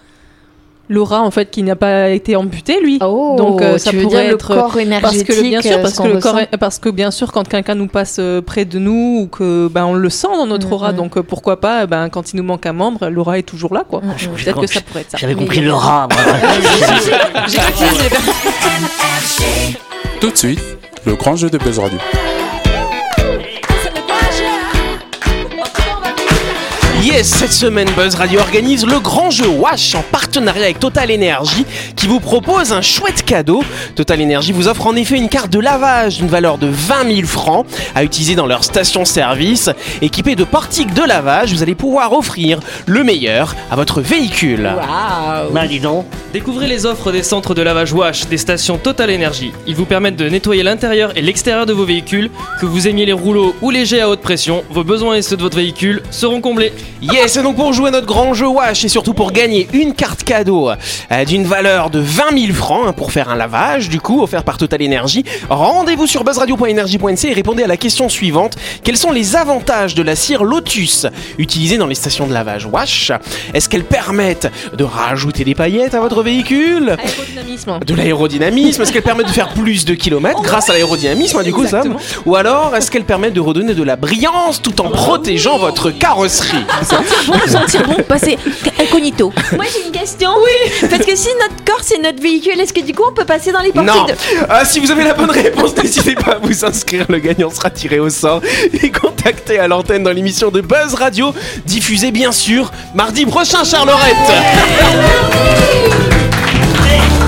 Laura, 0.88 1.22
en 1.22 1.30
fait, 1.30 1.48
qui 1.50 1.62
n'a 1.62 1.76
pas 1.76 2.10
été 2.10 2.36
amputée, 2.36 2.78
lui. 2.82 2.98
Donc, 2.98 3.62
euh, 3.62 3.78
ça 3.78 3.88
Oh, 3.88 3.90
tu 3.92 3.96
veux 3.96 4.02
pourrait 4.02 4.24
dire 4.24 4.34
être, 4.34 4.54
le 4.54 4.60
corps 4.60 4.78
énergétique 4.78 5.26
Parce 5.26 5.38
que 5.38 5.42
bien 5.42 5.62
sûr, 5.62 5.72
euh, 5.72 5.78
parce 5.82 5.94
ce 5.94 6.02
que 6.02 6.08
le 6.08 6.18
corps, 6.20 6.38
est- 6.40 6.56
parce 6.58 6.78
que 6.78 6.88
bien 6.90 7.10
sûr, 7.10 7.32
quand 7.32 7.48
quelqu'un 7.48 7.74
nous 7.76 7.86
passe 7.86 8.16
euh, 8.18 8.42
près 8.42 8.64
de 8.66 8.78
nous 8.78 9.20
ou 9.22 9.26
que 9.28 9.68
ben 9.68 9.86
on 9.86 9.94
le 9.94 10.10
sent 10.10 10.26
dans 10.36 10.46
notre 10.46 10.66
Mhm. 10.66 10.72
aura, 10.72 10.92
donc 10.92 11.16
euh, 11.16 11.22
pourquoi 11.22 11.60
pas, 11.60 11.86
ben 11.86 12.08
quand 12.10 12.32
il 12.32 12.36
nous 12.36 12.42
manque 12.42 12.66
un 12.66 12.72
membre, 12.74 13.08
Laura 13.08 13.38
est 13.38 13.42
toujours 13.42 13.72
là, 13.72 13.84
quoi. 13.88 14.02
Je- 14.18 14.28
Peut-être 14.28 14.60
que 14.60 14.66
ça 14.66 14.80
pourrait 14.82 15.00
être 15.02 15.12
ça. 15.12 15.18
J'avais 15.18 15.34
compris 15.34 15.60
moi. 15.62 16.08
Tout 20.20 20.30
de 20.30 20.36
suite, 20.36 20.60
le 21.06 21.14
grand 21.14 21.36
jeu 21.36 21.48
de 21.50 21.58
Buzz 21.58 21.78
Radio. 21.78 21.98
Yes, 27.12 27.26
cette 27.26 27.52
semaine 27.52 27.90
Buzz 27.94 28.14
Radio 28.14 28.40
organise 28.40 28.86
le 28.86 28.98
grand 28.98 29.28
jeu 29.28 29.46
Wash 29.46 29.94
en 29.94 30.00
partenariat 30.00 30.62
avec 30.62 30.78
Total 30.78 31.12
Energy 31.12 31.66
qui 31.94 32.06
vous 32.06 32.20
propose 32.20 32.72
un 32.72 32.80
chouette 32.80 33.22
cadeau. 33.22 33.62
Total 33.94 34.22
Energy 34.22 34.50
vous 34.50 34.66
offre 34.66 34.86
en 34.86 34.96
effet 34.96 35.18
une 35.18 35.28
carte 35.28 35.52
de 35.52 35.58
lavage 35.58 36.16
d'une 36.16 36.28
valeur 36.28 36.56
de 36.56 36.68
20 36.68 37.14
000 37.14 37.26
francs 37.26 37.66
à 37.94 38.02
utiliser 38.02 38.34
dans 38.34 38.46
leur 38.46 38.64
station-service. 38.64 39.68
Équipée 40.00 40.36
de 40.36 40.44
portiques 40.44 40.94
de 40.94 41.02
lavage, 41.06 41.52
vous 41.52 41.62
allez 41.62 41.74
pouvoir 41.74 42.14
offrir 42.14 42.60
le 42.86 43.04
meilleur 43.04 43.56
à 43.70 43.76
votre 43.76 44.00
véhicule. 44.00 44.72
Ben, 45.52 45.66
dis 45.66 45.80
donc. 45.80 46.06
Découvrez 46.32 46.66
les 46.66 46.86
offres 46.86 47.12
des 47.12 47.22
centres 47.22 47.54
de 47.54 47.60
lavage 47.60 47.92
Wash 47.92 48.26
des 48.26 48.38
stations 48.38 48.78
Total 48.78 49.14
Energy. 49.14 49.52
Ils 49.66 49.74
vous 49.74 49.84
permettent 49.84 50.16
de 50.16 50.30
nettoyer 50.30 50.62
l'intérieur 50.62 51.14
et 51.14 51.20
l'extérieur 51.20 51.66
de 51.66 51.74
vos 51.74 51.84
véhicules. 51.84 52.30
Que 52.58 52.64
vous 52.64 52.88
aimiez 52.88 53.04
les 53.04 53.12
rouleaux 53.12 53.54
ou 53.60 53.68
les 53.68 53.84
jets 53.84 54.00
à 54.00 54.08
haute 54.08 54.22
pression, 54.22 54.64
vos 54.70 54.82
besoins 54.82 55.16
et 55.16 55.22
ceux 55.22 55.36
de 55.36 55.42
votre 55.42 55.58
véhicule 55.58 56.02
seront 56.10 56.40
comblés. 56.40 56.72
Yes, 57.02 57.36
et 57.36 57.42
donc 57.42 57.56
pour 57.56 57.72
jouer 57.72 57.88
à 57.88 57.90
notre 57.90 58.06
grand 58.06 58.32
jeu 58.32 58.46
Wash 58.46 58.84
et 58.84 58.88
surtout 58.88 59.12
pour 59.12 59.32
gagner 59.32 59.66
une 59.72 59.92
carte 59.92 60.22
cadeau 60.22 60.70
euh, 60.70 61.24
d'une 61.24 61.44
valeur 61.44 61.90
de 61.90 61.98
20 61.98 62.38
000 62.46 62.52
francs 62.52 62.84
hein, 62.86 62.92
pour 62.92 63.10
faire 63.10 63.28
un 63.28 63.34
lavage, 63.34 63.88
du 63.88 64.00
coup, 64.00 64.22
offert 64.22 64.44
par 64.44 64.56
Total 64.56 64.80
Energy, 64.84 65.24
rendez-vous 65.50 66.06
sur 66.06 66.22
buzzradio.energie.nc 66.22 67.24
et 67.28 67.32
répondez 67.32 67.64
à 67.64 67.66
la 67.66 67.76
question 67.76 68.08
suivante. 68.08 68.54
Quels 68.84 68.96
sont 68.96 69.10
les 69.10 69.34
avantages 69.34 69.96
de 69.96 70.02
la 70.04 70.14
cire 70.14 70.44
Lotus 70.44 71.06
utilisée 71.38 71.76
dans 71.76 71.88
les 71.88 71.96
stations 71.96 72.28
de 72.28 72.32
lavage 72.32 72.66
Wash? 72.66 73.10
Est-ce 73.52 73.68
qu'elles 73.68 73.82
permettent 73.82 74.52
de 74.72 74.84
rajouter 74.84 75.42
des 75.42 75.56
paillettes 75.56 75.94
à 75.94 76.00
votre 76.00 76.22
véhicule? 76.22 76.96
Aérodynamisme. 77.02 77.80
de 77.84 77.94
l'aérodynamisme? 77.96 78.80
Est-ce 78.80 78.92
qu'elle 78.92 79.02
permet 79.02 79.24
de 79.24 79.30
faire 79.30 79.48
plus 79.48 79.84
de 79.84 79.94
kilomètres 79.94 80.42
grâce 80.42 80.70
à 80.70 80.72
l'aérodynamisme, 80.72 81.38
hein, 81.40 81.42
du 81.42 81.52
coup, 81.52 81.64
Exactement. 81.64 81.96
Ou 82.26 82.36
alors, 82.36 82.76
est-ce 82.76 82.92
qu'elle 82.92 83.04
permet 83.04 83.32
de 83.32 83.40
redonner 83.40 83.74
de 83.74 83.82
la 83.82 83.96
brillance 83.96 84.62
tout 84.62 84.80
en 84.80 84.88
protégeant 84.88 85.58
votre 85.58 85.90
carrosserie? 85.90 86.64
Bon, 87.26 87.38
sentir 87.46 87.86
bon, 87.86 88.02
passer 88.02 88.38
incognito. 88.80 89.32
Moi 89.52 89.64
j'ai 89.72 89.86
une 89.86 89.92
question. 89.92 90.30
Oui. 90.42 90.88
Parce 90.88 91.04
que 91.04 91.16
si 91.16 91.28
notre 91.40 91.64
corps 91.64 91.82
c'est 91.82 91.98
notre 91.98 92.22
véhicule, 92.22 92.58
est-ce 92.60 92.72
que 92.72 92.80
du 92.80 92.94
coup 92.94 93.02
on 93.08 93.12
peut 93.12 93.24
passer 93.24 93.52
dans 93.52 93.60
les 93.60 93.72
portiques 93.72 93.94
Non 93.94 94.04
de... 94.04 94.14
Ah, 94.48 94.64
Si 94.64 94.80
vous 94.80 94.90
avez 94.90 95.04
la 95.04 95.14
bonne 95.14 95.30
réponse, 95.30 95.76
n'hésitez 95.82 96.14
pas 96.14 96.32
à 96.32 96.38
vous 96.38 96.64
inscrire. 96.64 97.06
Le 97.08 97.18
gagnant 97.18 97.50
sera 97.50 97.70
tiré 97.70 97.98
au 97.98 98.10
sort 98.10 98.40
et 98.82 98.90
contacté 98.90 99.58
à 99.58 99.68
l'antenne 99.68 100.02
dans 100.02 100.12
l'émission 100.12 100.50
de 100.50 100.60
Buzz 100.60 100.94
Radio, 100.94 101.34
diffusée 101.66 102.10
bien 102.10 102.32
sûr 102.32 102.70
mardi 102.94 103.26
prochain, 103.26 103.64
Charlorette. 103.64 104.16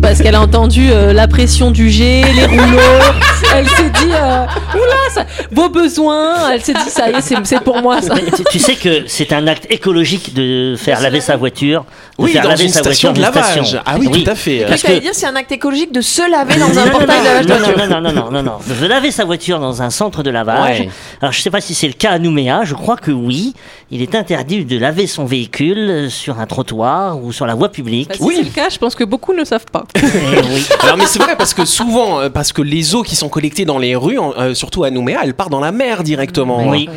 parce 0.00 0.20
qu'elle 0.20 0.34
a 0.34 0.40
entendu 0.40 0.88
euh, 0.90 1.12
la 1.12 1.26
pression 1.28 1.70
du 1.70 1.90
jet, 1.90 2.22
les 2.34 2.46
rouleaux. 2.46 2.78
elle 3.54 3.68
s'est 3.68 3.90
dit, 3.90 4.12
euh, 4.12 4.44
oula, 4.74 5.10
ça- 5.14 5.26
vos 5.50 5.68
besoins. 5.68 6.50
Elle 6.52 6.62
s'est 6.62 6.74
dit, 6.74 6.88
ça 6.90 7.10
y 7.10 7.14
est, 7.14 7.20
c'est 7.20 7.36
c'est 7.44 7.60
pour 7.60 7.80
moi 7.82 8.00
ça. 8.02 8.14
Mais 8.14 8.30
tu, 8.30 8.44
tu 8.44 8.58
sais 8.58 8.74
que 8.76 9.04
c'est 9.06 9.32
un 9.32 9.46
acte 9.46 9.66
écologique 9.70 10.34
de 10.34 10.74
faire 10.78 11.00
laver 11.00 11.20
sa 11.20 11.36
voiture. 11.36 11.84
De 12.18 12.24
Oui, 12.24 12.32
faire 12.32 12.42
dans 12.42 12.50
laver 12.50 12.64
une 12.64 12.70
sa 12.70 12.80
station 12.80 13.12
de 13.12 13.18
voiture 13.20 13.32
dans 13.34 13.40
une 13.40 13.54
lavage. 13.54 13.66
station. 13.68 13.82
Ah 13.86 13.96
oui, 13.98 14.10
tout 14.24 14.30
à 14.30 14.34
fait. 14.34 14.64
Parce 14.68 14.82
que- 14.82 14.98
dire 15.00 15.10
c'est 15.14 15.26
un 15.26 15.36
acte 15.36 15.52
écologique 15.52 15.92
de 15.92 16.00
se 16.00 16.28
laver 16.30 16.56
dans 16.58 16.78
un 16.78 16.88
portail 16.88 17.20
de 17.20 17.24
lavage 17.24 17.46
de 17.46 17.52
non, 17.52 17.58
voiture. 17.58 17.78
non, 17.78 17.86
non, 17.88 18.00
non, 18.00 18.12
non, 18.12 18.22
non, 18.22 18.30
non, 18.30 18.42
non. 18.42 18.58
De 18.82 18.86
laver 18.86 19.10
sa 19.10 19.24
voiture 19.24 19.58
dans 19.60 19.82
un 19.82 19.90
centre 19.90 20.22
de 20.22 20.30
lavage. 20.30 20.80
Ouais. 20.80 20.88
Alors, 21.20 21.32
je 21.32 21.40
sais 21.40 21.50
pas 21.50 21.60
si 21.60 21.74
c'est 21.74 21.86
le 21.86 21.92
cas 21.94 22.10
à 22.12 22.18
Nouméa. 22.18 22.62
Je 22.64 22.74
crois 22.74 22.96
que 22.96 23.10
oui. 23.10 23.54
Il 23.90 24.00
est 24.02 24.14
interdit 24.14 24.64
de 24.64 24.78
laver 24.78 25.06
son 25.06 25.24
véhicule 25.26 25.78
euh, 25.78 26.08
sur 26.08 26.40
un 26.40 26.46
trottoir 26.46 27.22
ou 27.22 27.30
sur 27.32 27.44
la 27.46 27.54
voie 27.54 27.70
publique. 27.70 28.08
Bah, 28.08 28.14
si 28.16 28.22
Oui. 28.22 28.34
c'est 28.38 28.42
le 28.44 28.48
cas, 28.50 28.68
je 28.70 28.78
pense 28.78 28.94
que 28.94 29.04
beaucoup 29.04 29.34
ne 29.34 29.44
savent 29.44 29.66
pas. 29.72 29.84
Oui. 30.02 30.66
Alors 30.82 30.96
mais 30.96 31.06
c'est 31.06 31.18
vrai 31.20 31.34
parce 31.36 31.54
que 31.54 31.64
souvent, 31.64 32.20
euh, 32.20 32.28
parce 32.28 32.52
que 32.52 32.62
les 32.62 32.94
eaux 32.94 33.02
qui 33.02 33.16
sont 33.16 33.28
collectées 33.28 33.64
dans 33.64 33.78
les 33.78 33.96
rues, 33.96 34.18
euh, 34.38 34.54
surtout 34.54 34.84
à 34.84 34.90
Nouméa, 34.90 35.20
elles 35.24 35.34
partent 35.34 35.50
dans 35.50 35.60
la 35.60 35.72
mer 35.72 36.02
directement. 36.02 36.68
Oui. 36.68 36.88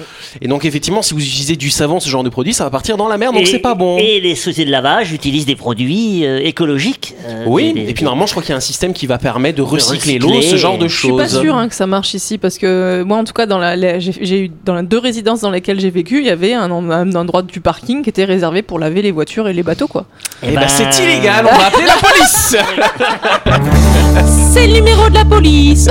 Et 0.42 0.48
donc 0.48 0.66
effectivement, 0.66 1.02
si 1.02 1.14
vous 1.14 1.22
utilisez 1.22 1.56
du 1.56 1.70
savon, 1.70 2.00
ce 2.00 2.10
genre 2.10 2.24
de 2.24 2.30
produit, 2.30 2.54
ça 2.54 2.64
va 2.66 2.70
partir 2.70 2.98
dans 2.98 3.08
la 3.08 3.18
mer, 3.18 3.32
donc 3.32 3.44
Et- 3.44 3.46
c'est 3.46 3.60
pas 3.60 3.74
bon. 3.76 3.98
Et 3.98 4.20
les 4.20 4.36
sociétés 4.36 4.66
de 4.66 4.72
lavage 4.72 5.12
utilisent 5.14 5.46
des 5.46 5.56
produits 5.56 6.26
euh, 6.26 6.40
écologiques. 6.44 7.14
euh, 7.28 7.44
Oui, 7.48 7.74
des- 7.74 7.84
des- 7.86 7.90
et 7.92 7.94
puis 7.94 8.04
normalement, 8.04 8.26
je 8.28 8.32
crois 8.34 8.44
qu'il 8.44 8.52
y 8.52 8.54
a 8.54 8.58
un 8.58 8.62
système 8.62 8.94
qui 8.94 9.08
va 9.08 9.18
permettre 9.18 9.58
de 9.58 9.62
recycler 9.62 10.18
recycler. 10.18 10.20
l'eau, 10.20 10.42
ce 10.42 10.56
genre 10.58 10.78
de 10.78 10.88
Je 10.88 10.98
suis 10.98 11.10
pas 11.16 11.28
choses. 11.28 11.40
sûre 11.42 11.56
hein, 11.56 11.68
que 11.70 11.76
ça 11.76 11.88
marche 11.88 12.14
ici 12.14 12.38
parce 12.38 12.58
que 12.58 13.04
moi, 13.04 13.18
en 13.18 13.24
tout 13.24 13.34
cas, 13.34 13.46
dans 13.46 13.58
la, 13.60 13.76
la- 13.76 14.00
j'ai 14.00 14.40
eu 14.46 14.52
dans 14.66 14.76
les 14.76 14.84
deux 14.84 15.00
résidences 15.00 15.42
dans 15.42 15.52
lesquelles 15.52 15.80
j'ai 15.80 15.90
vécu, 15.90 16.20
il 16.20 16.26
y 16.26 16.30
avait 16.30 16.54
un, 16.54 16.70
en- 16.72 16.90
un 16.90 17.14
endroit 17.16 17.42
du 17.42 17.62
parking 17.62 18.04
qui 18.04 18.10
était 18.10 18.26
réservé 18.26 18.62
pour 18.62 18.80
laver 18.80 19.02
les 19.02 19.12
voitures 19.12 19.48
et 19.48 19.54
les 19.54 19.64
bateaux, 19.64 19.88
quoi. 19.88 20.06
Eh 20.44 20.48
Eh 20.50 20.56
ben, 20.56 20.62
ben, 20.62 20.68
c'est 20.68 21.04
illégal, 21.04 21.46
on 21.52 21.58
va 21.58 21.68
appeler 21.68 21.86
la 21.86 21.94
police 22.08 22.56
C'est 24.54 24.68
le 24.68 24.74
numéro 24.74 25.10
de 25.10 25.16
la 25.16 25.26
police. 25.26 25.88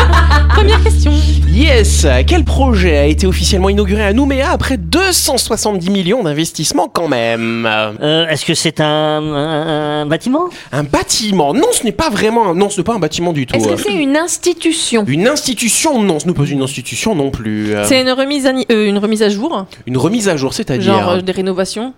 Première 0.50 0.82
question. 0.82 1.12
Yes 1.48 2.06
Quel 2.26 2.44
projet 2.44 2.96
a 2.98 3.04
été 3.06 3.26
officiellement 3.26 3.68
inauguré 3.68 4.02
à 4.04 4.12
Nouméa 4.12 4.50
après 4.50 4.76
270 4.76 5.90
millions 5.90 6.22
d'investissements 6.22 6.88
quand 6.88 7.08
même 7.08 7.66
Euh, 7.66 8.26
Est-ce 8.28 8.44
que 8.44 8.54
c'est 8.54 8.80
un, 8.80 8.84
un- 8.86 10.00
un 10.02 10.06
bâtiment? 10.06 10.44
Un 10.72 10.82
bâtiment 10.84 11.54
Non, 11.54 11.68
ce 11.72 11.84
n'est 11.84 11.92
pas 11.92 12.10
vraiment 12.10 12.50
un... 12.50 12.54
Non, 12.54 12.70
ce 12.70 12.78
n'est 12.78 12.84
pas 12.84 12.94
un 12.94 12.98
bâtiment 12.98 13.32
du 13.32 13.46
tout. 13.46 13.56
Est-ce 13.56 13.68
que 13.68 13.76
c'est 13.76 13.94
une 13.94 14.16
institution? 14.16 15.04
Une 15.06 15.26
institution 15.28 16.02
Non, 16.02 16.18
ce 16.18 16.26
n'est 16.26 16.34
pas 16.34 16.44
une 16.44 16.62
institution 16.62 17.14
non 17.14 17.30
plus. 17.30 17.72
C'est 17.84 18.00
une 18.00 18.10
remise 18.10 18.46
à, 18.46 18.50
euh, 18.70 18.86
une 18.88 18.98
remise 18.98 19.22
à 19.22 19.28
jour, 19.28 19.66
Une 19.86 19.96
remise 19.96 20.28
à 20.28 20.36
jour, 20.36 20.54
c'est-à-dire 20.54 20.94
genre 20.98 21.08
euh, 21.10 21.20
des 21.20 21.32
rénovations? 21.32 21.92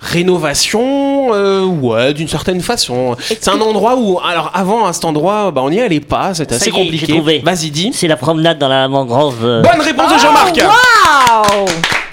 Rénovation, 0.00 1.28
euh, 1.32 1.64
ouais, 1.64 2.12
d'une 2.14 2.28
certaine 2.28 2.60
façon. 2.60 3.16
C'est 3.20 3.48
un 3.48 3.60
endroit 3.60 3.96
où, 3.96 4.18
alors 4.20 4.50
avant 4.54 4.86
à 4.86 4.92
cet 4.92 5.04
endroit, 5.04 5.50
bah, 5.50 5.62
on 5.64 5.70
n'y 5.70 5.80
allait 5.80 6.00
pas, 6.00 6.34
c'était 6.34 6.54
assez 6.56 6.70
compliqué. 6.70 7.42
Vas-y, 7.44 7.70
dis. 7.70 7.90
C'est 7.94 8.08
la 8.08 8.16
promenade 8.16 8.58
dans 8.58 8.68
la 8.68 8.88
mangrove. 8.88 9.38
euh, 9.44 9.62
Bonne 9.62 9.80
réponse 9.80 10.12
de 10.12 10.18
Jean-Marc 10.18 10.56
Waouh 10.56 11.66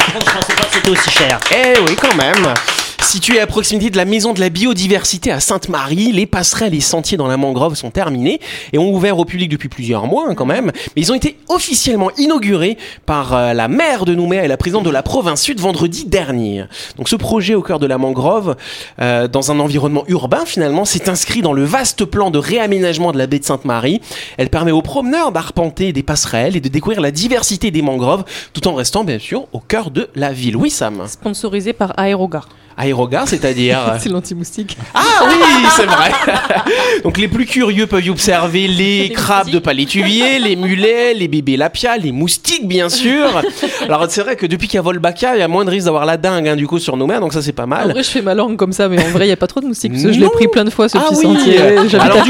Je 0.08 0.14
pensais 0.32 0.54
pas 0.56 0.64
que 0.64 0.74
c'était 0.74 0.90
aussi 0.90 1.10
cher. 1.10 1.40
Eh 1.52 1.80
oui, 1.82 1.96
quand 2.00 2.16
même. 2.16 2.54
Situé 3.04 3.40
à 3.40 3.46
proximité 3.46 3.90
de 3.90 3.98
la 3.98 4.06
maison 4.06 4.34
de 4.34 4.40
la 4.40 4.50
biodiversité 4.50 5.30
à 5.30 5.40
Sainte-Marie, 5.40 6.12
les 6.14 6.26
passerelles 6.26 6.74
et 6.74 6.80
sentiers 6.80 7.18
dans 7.18 7.28
la 7.28 7.38
mangrove 7.38 7.76
sont 7.76 7.92
terminés 7.92 8.40
et 8.72 8.78
ont 8.80 8.92
ouvert 8.92 9.20
au 9.20 9.26
public 9.26 9.50
depuis 9.50 9.70
plusieurs 9.70 10.08
mois 10.08 10.26
hein, 10.28 10.36
quand 10.36 10.46
même. 10.46 10.72
Mais 10.96 11.02
ils 11.02 11.12
ont 11.12 11.16
été 11.16 11.38
officiellement 11.50 12.10
inaugurés 12.18 12.78
par 13.06 13.34
euh, 13.34 13.54
la 13.54 13.68
maire 13.68 14.06
de 14.06 14.16
Nouméa 14.16 14.46
et 14.46 14.48
la 14.48 14.58
présidente 14.58 14.86
de 14.86 14.90
la 14.90 15.04
province 15.04 15.42
sud 15.42 15.60
vendredi 15.60 16.06
dernier. 16.06 16.66
Donc 16.98 17.08
ce 17.08 17.16
projet 17.16 17.54
au 17.54 17.62
cœur 17.62 17.78
de 17.78 17.86
la 17.86 18.00
mangrove, 18.00 18.56
euh, 19.00 19.28
dans 19.28 19.52
un 19.52 19.60
environnement 19.60 20.06
urbain 20.08 20.46
finalement, 20.46 20.86
s'est 20.86 21.10
inscrit 21.10 21.42
dans 21.42 21.54
le 21.54 21.66
vaste 21.66 22.06
plan 22.06 22.32
de 22.32 22.40
réaménagement 22.40 23.12
de 23.12 23.18
la 23.18 23.28
baie 23.28 23.40
de 23.40 23.46
Sainte-Marie. 23.46 24.02
Elle 24.38 24.50
permet 24.50 24.72
aux 24.72 24.82
promeneurs 24.82 25.32
d'arpenter 25.32 25.94
des 25.94 26.04
passerelles 26.04 26.56
et 26.56 26.62
de 26.62 26.70
découvrir 26.70 27.02
la 27.02 27.12
diversité 27.12 27.70
des 27.70 27.82
mangroves 27.82 28.24
tout 28.54 28.68
en 28.68 28.74
restant 28.74 29.04
bien 29.04 29.20
sûr 29.20 29.46
au 29.52 29.60
cœur 29.60 29.92
de 29.92 30.10
la 30.16 30.32
ville. 30.32 30.56
Oui 30.56 30.72
Sam? 30.72 31.04
Sponsorisé 31.06 31.74
par 31.74 31.94
Aérogar. 32.00 32.48
Aérogare, 32.78 33.28
c'est-à-dire 33.28 33.96
C'est 34.00 34.10
l'anti-moustique. 34.10 34.78
Ah 34.94 35.02
oui, 35.28 35.36
c'est 35.76 35.86
vrai. 35.86 36.12
Donc 37.04 37.18
les 37.18 37.28
plus 37.28 37.46
curieux 37.46 37.88
peuvent 37.88 38.06
y 38.06 38.10
observer 38.10 38.68
les 38.68 39.10
crabes 39.10 39.50
de 39.50 39.60
palétuvier, 39.60 40.40
les 40.40 40.56
mulets, 40.56 41.14
les 41.14 41.28
bébés 41.28 41.58
lapia, 41.58 41.98
les 41.98 42.12
moustiques 42.12 42.68
bien 42.68 42.90
sûr. 42.90 43.42
Alors 43.88 44.06
c'est 44.10 44.22
vrai 44.22 44.36
que 44.36 44.46
depuis 44.46 44.68
qu'il 44.68 44.76
y 44.76 44.80
a 44.80 44.82
Volbaka, 44.82 45.36
il 45.36 45.40
y 45.40 45.44
a 45.44 45.48
moins 45.48 45.66
de 45.66 45.70
risque 45.70 45.86
d'avoir 45.86 46.06
la 46.06 46.18
dingue 46.18 46.48
hein, 46.48 46.56
du 46.56 46.68
coup 46.68 46.80
sur 46.80 46.98
nos 46.98 47.08
mers, 47.08 47.20
donc 47.20 47.34
ça 47.34 47.42
c'est 47.42 47.52
pas 47.54 47.64
En 47.64 47.68
mal. 47.68 47.92
vrai, 47.92 48.04
je 48.04 48.10
fais 48.10 48.22
ma 48.22 48.34
langue 48.34 48.58
comme 48.58 48.74
ça, 48.74 48.88
mais 48.90 49.00
en 49.04 49.10
vrai, 49.10 49.26
il 49.26 49.28
n'y 49.30 49.34
a 49.34 49.38
pas 49.38 49.48
trop 49.48 49.60
de 49.60 49.66
moustiques. 49.68 49.92
Parce 49.94 50.04
que 50.06 50.12
je 50.14 50.20
l'ai 50.20 50.30
pris 50.30 50.48
plein 50.48 50.64
de 50.64 50.70
fois, 50.70 50.90
ce 50.90 50.98
Ah 50.98 51.06
petit 51.10 51.26
oui. 51.26 51.38
sentier. 51.38 51.58
J'habite 51.90 51.94
Alors 51.96 52.26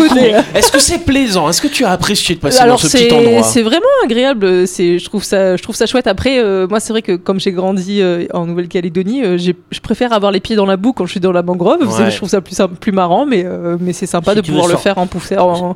est-ce 0.55 0.71
que 0.71 0.79
c'est 0.79 0.99
plaisant? 0.99 1.49
Est-ce 1.49 1.61
que 1.61 1.67
tu 1.67 1.85
as 1.85 1.91
apprécié 1.91 2.35
de 2.35 2.39
passer 2.39 2.59
Alors 2.59 2.77
dans 2.81 2.87
ce 2.87 2.95
petit 2.97 3.13
endroit? 3.13 3.43
c'est 3.43 3.61
vraiment 3.61 3.85
agréable. 4.03 4.67
C'est 4.67 4.99
je 4.99 5.05
trouve 5.05 5.23
ça 5.23 5.55
je 5.57 5.63
trouve 5.63 5.75
ça 5.75 5.85
chouette. 5.85 6.07
Après 6.07 6.39
euh, 6.39 6.67
moi 6.67 6.79
c'est 6.79 6.93
vrai 6.93 7.01
que 7.01 7.13
comme 7.15 7.39
j'ai 7.39 7.51
grandi 7.51 8.01
euh, 8.01 8.25
en 8.33 8.45
Nouvelle-Calédonie, 8.45 9.23
euh, 9.23 9.37
je 9.37 9.79
préfère 9.81 10.13
avoir 10.13 10.31
les 10.33 10.41
pieds 10.41 10.57
dans 10.57 10.65
la 10.65 10.75
boue 10.75 10.91
quand 10.91 11.05
je 11.05 11.11
suis 11.11 11.19
dans 11.21 11.31
la 11.31 11.41
mangrove. 11.43 11.79
Ouais. 11.81 12.11
Je 12.11 12.17
trouve 12.17 12.27
ça 12.29 12.41
plus 12.41 12.91
marrant, 12.91 13.25
mais 13.25 13.43
euh, 13.45 13.77
mais 13.79 13.93
c'est 13.93 14.05
sympa 14.07 14.31
Si 14.31 14.37
de 14.37 14.41
pouvoir 14.41 14.67
le 14.67 14.75
faire 14.75 14.97
en 14.97 15.07
en, 15.39 15.75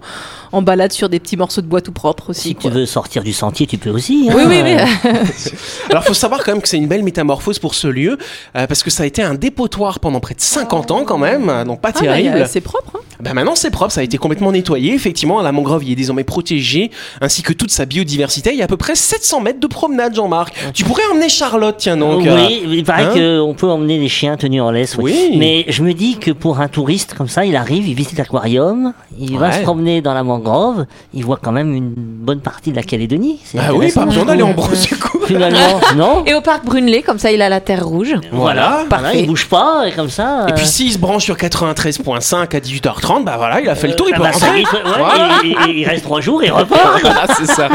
en 0.52 0.62
balade 0.62 0.92
sur 0.92 1.08
des 1.08 1.20
petits 1.20 1.38
morceaux 1.38 1.62
de 1.62 1.68
bois 1.68 1.80
tout 1.82 1.92
propres 1.94 2.32
aussi. 2.32 2.50
Si 2.50 2.56
tu 2.56 2.70
veux 2.70 2.86
sortir 2.86 3.24
du 3.24 3.32
sentier, 3.34 3.66
tu 3.68 3.78
peux 3.78 3.90
aussi. 3.92 4.28
hein. 4.30 4.34
Oui 4.36 4.44
oui 4.48 4.62
oui. 4.64 4.76
Alors 5.90 6.04
faut 6.04 6.14
savoir 6.14 6.44
quand 6.44 6.52
même 6.52 6.62
que 6.62 6.68
c'est 6.68 6.78
une 6.78 6.88
belle 6.88 7.04
métamorphose 7.04 7.60
pour 7.60 7.76
ce 7.76 7.88
lieu, 7.88 8.18
euh, 8.56 8.68
parce 8.68 8.84
que 8.84 8.90
ça 8.90 9.04
a 9.04 9.06
été 9.06 9.22
un 9.22 9.36
dépotoir 9.36 10.00
pendant 10.00 10.20
près 10.20 10.34
de 10.36 10.42
50 10.42 10.92
ans 10.92 11.04
quand 11.06 11.18
même, 11.18 11.52
donc 11.66 11.80
pas 11.82 11.90
Ah, 11.96 12.00
bah, 12.02 12.02
terrible. 12.02 12.46
c'est 12.50 12.62
propre. 12.62 12.92
hein. 12.98 13.00
Ben 13.20 13.34
maintenant 13.34 13.56
c'est 13.56 13.72
propre, 13.72 13.92
ça 13.92 14.02
a 14.02 14.04
été 14.04 14.18
complètement 14.18 14.52
nettoyé. 14.52 14.94
Effectivement, 14.94 15.42
la 15.42 15.52
mangrove 15.52 15.84
y 15.84 15.92
est 15.94 15.96
désormais 15.96 16.24
protégée, 16.24 16.92
ainsi 17.22 17.42
que 17.42 17.52
toute 17.54 17.72
sa 17.72 17.86
biodiversité. 17.86 18.52
Il 18.52 18.58
y 18.58 18.62
a 18.62 18.66
à 18.66 18.68
peu 18.68 18.78
près 18.78 18.96
700 18.96 19.42
mètres 19.42 19.60
de 19.60 19.68
promenade, 19.68 20.16
Jean-Marc. 20.16 20.54
Tu 20.74 20.84
pourrais 20.84 21.04
emmener 21.12 21.30
Charlotte, 21.30 21.76
tiens 21.78 21.98
donc. 21.98 22.26
euh, 22.26 22.36
oui, 22.48 22.62
il 22.68 22.84
paraît 22.84 23.06
hein 23.06 23.40
qu'on 23.46 23.54
peut 23.56 23.68
emmener 23.70 23.98
les 23.98 24.08
chiens 24.10 24.38
en 24.62 24.72
laisse. 24.72 24.96
oui. 24.98 25.04
Oui. 25.32 25.36
Mais 25.38 25.66
je 25.70 25.84
me 25.84 25.94
dis 25.94 26.18
que 26.18 26.32
pour 26.32 26.60
un 26.60 26.68
touriste 26.68 27.14
comme 27.14 27.28
ça, 27.28 27.46
il 27.46 27.56
arrive, 27.56 27.88
il 27.88 27.94
visite 27.94 28.18
l'aquarium, 28.18 28.94
il 29.20 29.38
va 29.38 29.52
se 29.52 29.62
promener 29.62 30.02
dans 30.02 30.14
la 30.14 30.24
mangrove, 30.24 30.86
il 31.14 31.24
voit 31.24 31.40
quand 31.42 31.52
même 31.52 31.74
une 31.74 31.94
bonne 31.96 32.40
partie 32.42 32.72
de 32.72 32.76
la 32.76 32.84
Calédonie. 32.84 33.40
Ah 33.58 33.74
oui, 33.74 33.88
besoin 33.88 34.10
je 34.10 34.20
d'aller 34.22 34.44
en 34.44 34.54
du 34.54 34.96
coup. 34.98 35.20
Finalement, 35.26 35.80
non 35.96 36.24
Et 36.26 36.34
au 36.34 36.42
parc 36.42 36.66
Brunelay, 36.66 37.02
comme 37.02 37.20
ça, 37.20 37.32
il 37.32 37.42
a 37.42 37.50
la 37.50 37.60
terre 37.60 37.86
rouge. 37.86 38.14
Voilà. 38.32 38.86
Voilà, 38.90 39.14
il 39.14 39.28
bouge 39.28 39.48
pas 39.48 39.84
et 39.88 39.92
comme 39.92 40.10
ça. 40.10 40.46
Et 40.48 40.52
euh, 40.52 40.56
puis 40.56 40.66
s'il 40.66 40.92
se 40.92 40.98
branche 40.98 41.24
sur 41.26 41.36
93.5 41.36 42.36
à 42.36 42.46
18h30, 42.60 43.24
bah 43.24 43.36
voilà, 43.38 43.60
il 43.62 43.70
a 43.70 43.76
fait 43.76 43.88
le 43.88 43.96
tour, 43.96 44.08
il 44.10 44.14
ah 44.16 44.18
peut 44.18 44.24
bah, 44.24 44.34
ça 44.34 44.46
rentrer. 44.48 44.62
ouais, 44.64 44.82
Voilà. 44.98 45.30
il, 45.44 45.56
il- 45.70 45.78
il 45.80 45.86
reste 45.86 46.04
trois 46.04 46.22
jours 46.22 46.44
et 46.44 46.48
il 46.48 46.52
repart. 46.52 47.02
Voilà, 47.02 47.28
c'est 47.38 47.46
ça. 47.46 47.70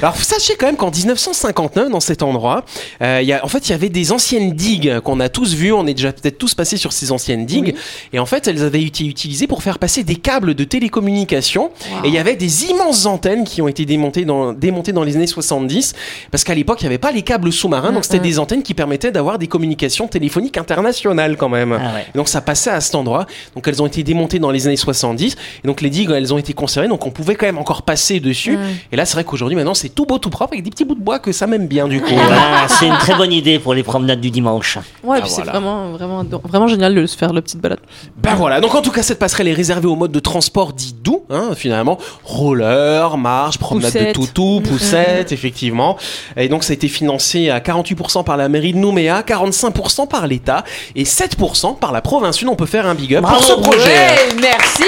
Alors 0.00 0.16
sachez 0.16 0.54
quand 0.56 0.66
même 0.66 0.76
qu'en 0.76 0.90
1959, 0.90 1.90
dans 1.90 2.00
cet 2.00 2.22
endroit, 2.22 2.64
euh, 3.02 3.18
il 3.22 3.28
y 3.28 3.32
a, 3.32 3.44
en 3.44 3.48
fait, 3.48 3.68
il 3.68 3.72
y 3.72 3.74
avait 3.74 3.88
des 3.88 4.12
anciennes 4.12 4.52
digues 4.52 5.00
qu'on 5.00 5.20
a 5.20 5.28
tous 5.28 5.54
vues. 5.54 5.72
On 5.72 5.86
est 5.86 5.94
déjà 5.94 6.11
peut-être 6.12 6.38
tous 6.38 6.54
passés 6.54 6.76
sur 6.76 6.92
ces 6.92 7.12
anciennes 7.12 7.46
digues. 7.46 7.74
Et 8.12 8.18
en 8.18 8.26
fait, 8.26 8.46
elles 8.48 8.62
avaient 8.62 8.82
été 8.82 9.04
utilisées 9.04 9.46
pour 9.46 9.62
faire 9.62 9.78
passer 9.78 10.04
des 10.04 10.16
câbles 10.16 10.54
de 10.54 10.64
télécommunication. 10.64 11.70
Et 12.04 12.08
il 12.08 12.14
y 12.14 12.18
avait 12.18 12.36
des 12.36 12.64
immenses 12.66 13.06
antennes 13.06 13.44
qui 13.44 13.62
ont 13.62 13.68
été 13.68 13.84
démontées 13.84 14.24
dans, 14.24 14.52
démontées 14.52 14.92
dans 14.92 15.04
les 15.04 15.16
années 15.16 15.26
70. 15.26 15.94
Parce 16.30 16.44
qu'à 16.44 16.54
l'époque, 16.54 16.80
il 16.80 16.84
n'y 16.84 16.88
avait 16.88 16.98
pas 16.98 17.12
les 17.12 17.22
câbles 17.22 17.52
sous-marins. 17.52 17.92
Donc 17.92 18.04
c'était 18.04 18.18
des 18.18 18.38
antennes 18.38 18.62
qui 18.62 18.74
permettaient 18.74 19.12
d'avoir 19.12 19.38
des 19.38 19.46
communications 19.46 20.08
téléphoniques 20.08 20.58
internationales 20.58 21.36
quand 21.36 21.48
même. 21.48 21.72
Ah 21.72 21.94
ouais. 21.94 22.06
Donc 22.14 22.28
ça 22.28 22.40
passait 22.40 22.70
à 22.70 22.80
cet 22.80 22.94
endroit. 22.94 23.26
Donc 23.54 23.66
elles 23.68 23.82
ont 23.82 23.86
été 23.86 24.02
démontées 24.02 24.38
dans 24.38 24.50
les 24.50 24.66
années 24.66 24.76
70. 24.76 25.36
Et 25.64 25.66
donc 25.66 25.80
les 25.80 25.90
digues, 25.90 26.10
elles 26.10 26.32
ont 26.32 26.38
été 26.38 26.52
conservées. 26.52 26.88
Donc 26.88 27.06
on 27.06 27.10
pouvait 27.10 27.34
quand 27.34 27.46
même 27.46 27.58
encore 27.58 27.82
passer 27.82 28.20
dessus. 28.20 28.58
Et 28.90 28.96
là, 28.96 29.04
c'est 29.04 29.14
vrai 29.14 29.24
qu'aujourd'hui, 29.24 29.56
maintenant, 29.56 29.74
c'est 29.74 29.88
tout 29.88 30.06
beau, 30.06 30.18
tout 30.18 30.30
propre 30.30 30.52
avec 30.52 30.64
des 30.64 30.70
petits 30.70 30.84
bouts 30.84 30.94
de 30.94 31.00
bois 31.00 31.18
que 31.18 31.32
ça 31.32 31.46
m'aime 31.46 31.66
bien 31.66 31.88
du 31.88 32.00
coup. 32.00 32.14
Ah, 32.30 32.66
c'est 32.68 32.86
une 32.86 32.96
très 32.98 33.14
bonne 33.14 33.32
idée 33.32 33.58
pour 33.58 33.74
les 33.74 33.82
promenades 33.82 34.20
du 34.20 34.30
dimanche. 34.30 34.78
Ouais, 35.02 35.18
Ah, 35.18 35.22
puis 35.22 35.30
c'est 35.30 35.42
vraiment 35.42 35.92
vraiment 36.06 36.24
vraiment 36.44 36.68
génial 36.68 36.94
de 36.94 37.06
se 37.06 37.16
faire 37.16 37.32
la 37.32 37.42
petite 37.42 37.60
balade. 37.60 37.80
Ben 38.16 38.34
voilà, 38.34 38.60
donc 38.60 38.74
en 38.74 38.82
tout 38.82 38.90
cas 38.90 39.02
cette 39.02 39.18
passerelle 39.18 39.48
est 39.48 39.54
réservée 39.54 39.86
au 39.86 39.96
mode 39.96 40.12
de 40.12 40.20
transport 40.20 40.72
dit 40.72 40.94
doux, 41.02 41.24
hein, 41.30 41.50
finalement, 41.54 41.98
roller, 42.24 43.16
marche, 43.16 43.58
promenade 43.58 43.92
de 43.92 44.12
toutou, 44.12 44.60
poussette, 44.60 45.32
effectivement. 45.32 45.96
Et 46.36 46.48
donc 46.48 46.64
ça 46.64 46.72
a 46.72 46.74
été 46.74 46.88
financé 46.88 47.50
à 47.50 47.60
48% 47.60 48.24
par 48.24 48.36
la 48.36 48.48
mairie 48.48 48.72
de 48.72 48.78
Nouméa, 48.78 49.22
45% 49.22 50.08
par 50.08 50.26
l'État 50.26 50.64
et 50.96 51.04
7% 51.04 51.78
par 51.78 51.92
la 51.92 52.00
province 52.00 52.36
sud. 52.36 52.48
On 52.48 52.56
peut 52.56 52.66
faire 52.66 52.86
un 52.86 52.94
big 52.94 53.14
up 53.14 53.22
pour 53.22 53.30
Bravo. 53.30 53.44
ce 53.44 53.52
projet. 53.54 53.78
Ouais, 53.86 54.36
merci 54.40 54.84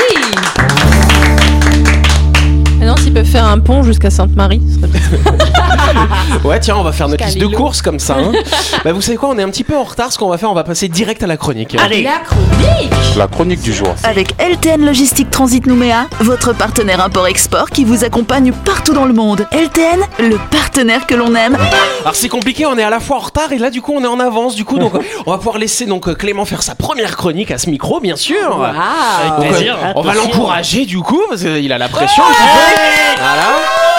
Maintenant, 2.78 2.96
s'ils 2.96 3.14
peuvent 3.14 3.24
faire 3.24 3.46
un 3.46 3.58
pont 3.60 3.82
jusqu'à 3.82 4.10
Sainte-Marie, 4.10 4.60
ce 4.68 4.74
serait 4.80 4.88
bien. 4.88 5.00
Ouais, 6.44 6.60
tiens, 6.60 6.76
on 6.76 6.82
va 6.82 6.92
faire 6.92 7.08
notre 7.08 7.24
liste 7.24 7.38
de 7.38 7.46
courses 7.46 7.80
comme 7.82 7.98
ça. 7.98 8.16
Hein. 8.18 8.32
bah, 8.84 8.92
vous 8.92 9.00
savez 9.00 9.16
quoi, 9.16 9.30
on 9.30 9.38
est 9.38 9.42
un 9.42 9.48
petit 9.50 9.64
peu 9.64 9.76
en 9.76 9.84
retard. 9.84 10.12
Ce 10.12 10.18
qu'on 10.18 10.28
va 10.28 10.36
faire, 10.38 10.50
on 10.50 10.54
va 10.54 10.64
passer 10.64 10.88
direct 10.88 11.22
à 11.22 11.26
la 11.26 11.36
chronique. 11.36 11.76
Allez, 11.80 12.02
La 12.02 12.18
chronique 12.18 12.92
La 13.16 13.26
chronique 13.28 13.62
du 13.62 13.72
jour. 13.72 13.94
Avec 14.04 14.34
LTN 14.40 14.84
Logistique 14.84 15.30
Transit 15.30 15.66
Nouméa, 15.66 16.06
votre 16.20 16.52
partenaire 16.52 17.02
import-export 17.02 17.70
qui 17.70 17.84
vous 17.84 18.04
accompagne 18.04 18.52
partout 18.52 18.92
dans 18.92 19.04
le 19.06 19.14
monde. 19.14 19.46
LTN, 19.52 20.00
le 20.18 20.38
partenaire 20.50 21.06
que 21.06 21.14
l'on 21.14 21.34
aime. 21.34 21.56
Alors 22.02 22.14
c'est 22.14 22.28
compliqué, 22.28 22.66
on 22.66 22.76
est 22.76 22.82
à 22.82 22.90
la 22.90 23.00
fois 23.00 23.16
en 23.16 23.20
retard 23.20 23.52
et 23.52 23.58
là 23.58 23.70
du 23.70 23.80
coup 23.80 23.92
on 23.96 24.02
est 24.04 24.08
en 24.08 24.20
avance. 24.20 24.54
Du 24.54 24.64
coup, 24.64 24.78
donc 24.78 24.92
on 25.26 25.30
va 25.30 25.38
pouvoir 25.38 25.58
laisser 25.58 25.86
donc 25.86 26.12
Clément 26.16 26.44
faire 26.44 26.62
sa 26.62 26.74
première 26.74 27.16
chronique 27.16 27.50
à 27.50 27.58
ce 27.58 27.70
micro, 27.70 28.00
bien 28.00 28.16
sûr. 28.16 28.62
Ah 28.62 29.36
Donc, 29.38 29.48
plaisir. 29.48 29.76
on 29.96 30.02
va 30.02 30.14
l'encourager 30.14 30.84
du 30.84 30.98
coup 30.98 31.22
parce 31.28 31.42
qu'il 31.42 31.72
a 31.72 31.78
la 31.78 31.88
pression. 31.88 32.22
un 32.22 32.32
petit 32.32 32.42
peu. 32.42 33.22
Voilà. 33.22 33.93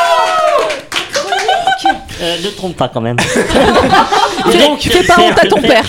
Euh, 2.26 2.36
ne 2.44 2.50
trompe 2.50 2.76
pas 2.76 2.88
quand 2.90 3.02
même. 3.02 3.18
Et 4.54 4.58
donc, 4.60 4.80
Fais 4.82 5.04
pas 5.04 5.16
honte 5.20 5.40
à 5.42 5.48
ton 5.48 5.60
père. 5.62 5.84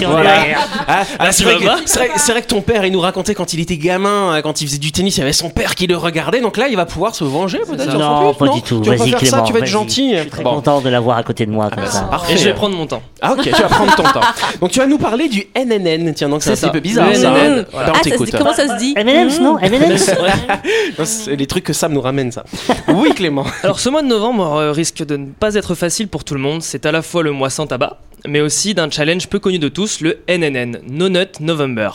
Voilà. 0.00 0.22
derrière. 0.38 0.68
Ah, 0.86 1.02
ah, 1.18 1.32
c'est 1.32 1.44
vrai, 1.44 1.56
que- 1.56 1.64
pas 1.64 1.76
c'est 1.86 1.98
vrai- 2.00 2.10
c'est 2.16 2.32
vrai 2.32 2.42
que 2.42 2.46
ton 2.46 2.60
père, 2.60 2.84
il 2.84 2.92
nous 2.92 3.00
racontait 3.00 3.34
quand 3.34 3.54
il 3.54 3.60
était 3.60 3.76
gamin, 3.78 4.34
euh, 4.36 4.42
quand 4.42 4.60
il 4.60 4.66
faisait 4.66 4.78
du 4.78 4.92
tennis, 4.92 5.16
il 5.16 5.20
y 5.20 5.22
avait 5.22 5.32
son 5.32 5.48
père 5.48 5.74
qui 5.74 5.86
le 5.86 5.96
regardait. 5.96 6.40
Donc 6.40 6.56
là, 6.58 6.68
il 6.68 6.76
va 6.76 6.84
pouvoir 6.86 7.14
se 7.14 7.24
venger 7.24 7.58
peut-être. 7.66 7.84
sur 7.84 7.92
son 7.92 7.98
Non, 7.98 8.34
pas 8.34 8.48
du 8.48 8.62
tout. 8.62 8.80
Tu 8.80 8.90
vas 8.90 8.96
pas 8.96 9.04
Vas-y, 9.04 9.10
faire 9.10 9.20
ça, 9.20 9.26
Clément. 9.28 9.42
tu 9.46 9.52
vas 9.52 9.58
être 9.60 9.64
vas-y. 9.64 9.72
gentil. 9.72 10.14
Je 10.16 10.20
suis 10.22 10.30
très 10.30 10.42
Bon. 10.42 10.54
content 10.56 10.80
de 10.80 10.88
l'avoir 10.90 11.16
à 11.18 11.22
côté 11.22 11.46
de 11.46 11.50
moi 11.50 11.70
comme 11.74 11.86
ça. 11.86 12.02
Parfait. 12.02 12.34
Et 12.34 12.36
je 12.36 12.44
vais 12.44 12.54
prendre 12.54 12.76
mon 12.76 12.86
temps. 12.86 13.02
Ah 13.22 13.32
ok, 13.32 13.42
tu 13.44 13.50
vas 13.50 13.68
prendre 13.68 13.94
ton 13.96 14.02
temps. 14.02 14.20
Donc 14.60 14.70
tu 14.70 14.78
vas 14.80 14.86
nous 14.86 14.98
parler 14.98 15.28
du 15.28 15.46
NNN. 15.56 16.12
Tiens, 16.14 16.28
donc 16.28 16.42
c'est 16.42 16.50
un 16.50 16.54
petit 16.56 16.70
peu 16.70 16.80
bizarre 16.80 17.08
Le 17.08 17.14
ça. 17.14 17.30
NNN, 17.30 17.64
voilà. 17.72 17.86
Bah, 17.88 17.92
Ah, 17.94 17.98
ça 17.98 18.04
se 18.04 18.08
t'écoute. 18.10 18.26
dit- 18.26 18.32
comment 18.36 18.52
ça 18.54 18.68
se 18.68 18.76
dit 18.78 18.92
M&M's, 18.96 19.40
non 19.40 19.58
M&M's 19.58 20.10
Non, 20.98 21.04
c'est 21.04 21.36
les 21.36 21.46
trucs 21.46 21.64
que 21.64 21.72
Sam 21.72 21.92
nous 21.92 22.00
ramène 22.02 22.32
ça. 22.32 22.44
Oui 22.88 23.12
Clément. 23.14 23.44
Alors 23.62 23.80
ce 23.80 23.88
mois 23.88 24.02
de 24.02 24.06
novembre 24.08 24.56
euh, 24.56 24.72
risque 24.72 25.04
de 25.04 25.16
ne 25.16 25.26
pas 25.26 25.54
être 25.58 25.74
facile 25.74 26.08
pour 26.08 26.24
tout 26.24 26.34
le 26.34 26.40
monde. 26.40 26.62
C'est 26.62 26.86
à 26.86 26.92
la 26.92 27.02
fois 27.02 27.22
le 27.22 27.32
mois 27.32 27.50
sans 27.50 27.66
tabac, 27.66 27.98
mais 28.26 28.40
aussi 28.40 28.74
d'un 28.74 28.90
challenge 28.90 29.28
peu 29.28 29.38
connu 29.38 29.58
de 29.58 29.68
tous, 29.68 30.00
le 30.00 30.18
NNN, 30.28 30.80
No 30.88 31.08
Nut 31.08 31.40
November. 31.40 31.90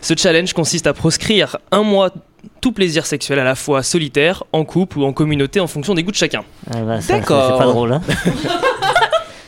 Ce 0.00 0.14
challenge 0.16 0.52
consiste 0.52 0.86
à 0.86 0.92
proscrire 0.92 1.56
un 1.72 1.82
mois 1.82 2.12
tout 2.60 2.72
plaisir 2.72 3.06
sexuel 3.06 3.38
à 3.38 3.44
la 3.44 3.54
fois 3.54 3.82
solitaire, 3.82 4.44
en 4.52 4.64
couple 4.64 4.98
ou 4.98 5.04
en 5.04 5.12
communauté 5.12 5.58
en 5.58 5.66
fonction 5.66 5.94
des 5.94 6.04
goûts 6.04 6.12
de 6.12 6.16
chacun. 6.16 6.44
Ah 6.70 6.82
bah, 6.82 7.00
ça, 7.00 7.14
D'accord. 7.14 7.52
C'est 7.52 7.64
pas 7.64 7.70
drôle. 7.70 7.92
Hein. 7.92 8.02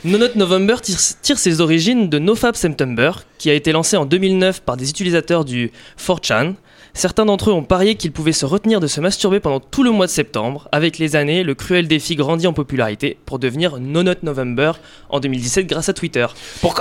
No 0.05 0.17
Nut 0.17 0.37
November 0.37 0.77
tire, 0.81 0.97
tire 1.23 1.39
ses 1.39 1.61
origines 1.61 2.09
de 2.09 2.21
NoFap 2.21 2.55
September, 2.55 3.11
qui 3.37 3.51
a 3.51 3.55
été 3.55 3.73
lancé 3.73 3.97
en 3.97 4.05
2009 4.05 4.61
par 4.63 4.77
des 4.77 4.89
utilisateurs 4.89 5.45
du 5.45 5.73
4chan. 5.99 6.55
Certains 6.99 7.27
d'entre 7.27 7.51
eux 7.51 7.53
ont 7.53 7.63
parié 7.63 7.95
qu'ils 7.95 8.11
pouvaient 8.11 8.33
se 8.33 8.45
retenir 8.45 8.81
de 8.81 8.89
se 8.89 9.01
masturber 9.01 9.39
pendant 9.39 9.61
tout 9.61 9.85
le 9.85 9.93
mois 9.93 10.07
de 10.07 10.11
septembre. 10.11 10.67
Avec 10.73 10.99
les 10.99 11.15
années, 11.15 11.45
le 11.45 11.55
cruel 11.55 11.87
défi 11.87 12.17
grandit 12.17 12.49
en 12.49 12.53
popularité 12.53 13.17
pour 13.25 13.39
devenir 13.39 13.77
No 13.79 14.03
Nut 14.03 14.21
November 14.25 14.73
en 15.09 15.21
2017 15.21 15.69
grâce 15.69 15.89
à 15.89 15.93
Twitter. 15.93 16.27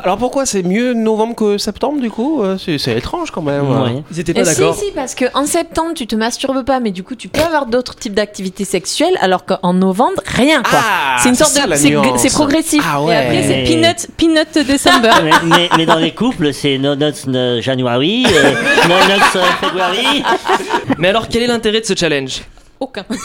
Alors 0.04 0.18
pourquoi 0.18 0.48
c'est 0.48 0.64
mieux 0.64 0.96
novembre 0.96 1.36
que 1.36 1.60
septembre 1.60 2.02
du 2.02 2.10
coup? 2.10 2.42
Euh, 2.42 2.58
C'est 2.58 2.98
étrange 2.98 3.30
quand 3.30 3.44
même. 3.44 3.70
Ouais. 3.70 4.02
Ils 4.12 4.20
étaient 4.20 4.32
Eh 4.36 4.40
pas 4.40 4.46
si, 4.46 4.60
d'accord. 4.60 4.76
si, 4.76 4.86
parce 4.96 5.14
qu'en 5.14 5.46
septembre, 5.46 5.92
tu 5.94 6.08
te 6.08 6.16
masturbes 6.16 6.66
pas, 6.66 6.80
mais 6.80 6.90
du 6.90 7.04
coup, 7.04 7.14
tu 7.14 7.28
peux 7.28 7.42
avoir 7.42 7.68
d'autres 7.68 7.96
types 7.96 8.16
d'activités 8.16 8.66
sexuelles, 8.66 9.18
alors 9.22 9.46
qu'en 9.46 9.74
novembre, 9.76 10.20
rien, 10.26 10.64
quoi. 10.64 10.80
Ah, 10.82 11.18
c'est 11.22 11.30
une 11.30 11.36
sorte 11.36 11.52
ça, 11.52 11.68
de. 11.68 11.76
c'est- 11.76 12.34
progressif. 12.34 12.84
Ah 12.92 13.00
Et 13.02 13.06
ouais. 13.06 13.16
après, 13.16 13.44
c'est 13.44 13.64
Peanut, 13.72 14.08
Peanut 14.18 14.68
December. 14.68 15.12
mais, 15.24 15.32
mais- 15.46 15.70
mais 15.78 15.86
dans 15.86 16.00
les 16.00 16.16
couples, 16.16 16.54
c'est 16.54 16.80
No 16.80 16.96
Nuts 16.96 17.14
euh, 17.28 17.62
January, 17.62 18.26
euh, 18.28 18.52
No 18.88 18.96
euh, 18.96 19.42
February. 19.62 20.07
Mais 20.98 21.10
alors 21.10 21.28
quel 21.28 21.44
est 21.44 21.48
l'intérêt 21.48 21.82
de 21.82 21.86
ce 21.86 21.96
challenge 21.96 22.42
Aucun. 22.80 23.06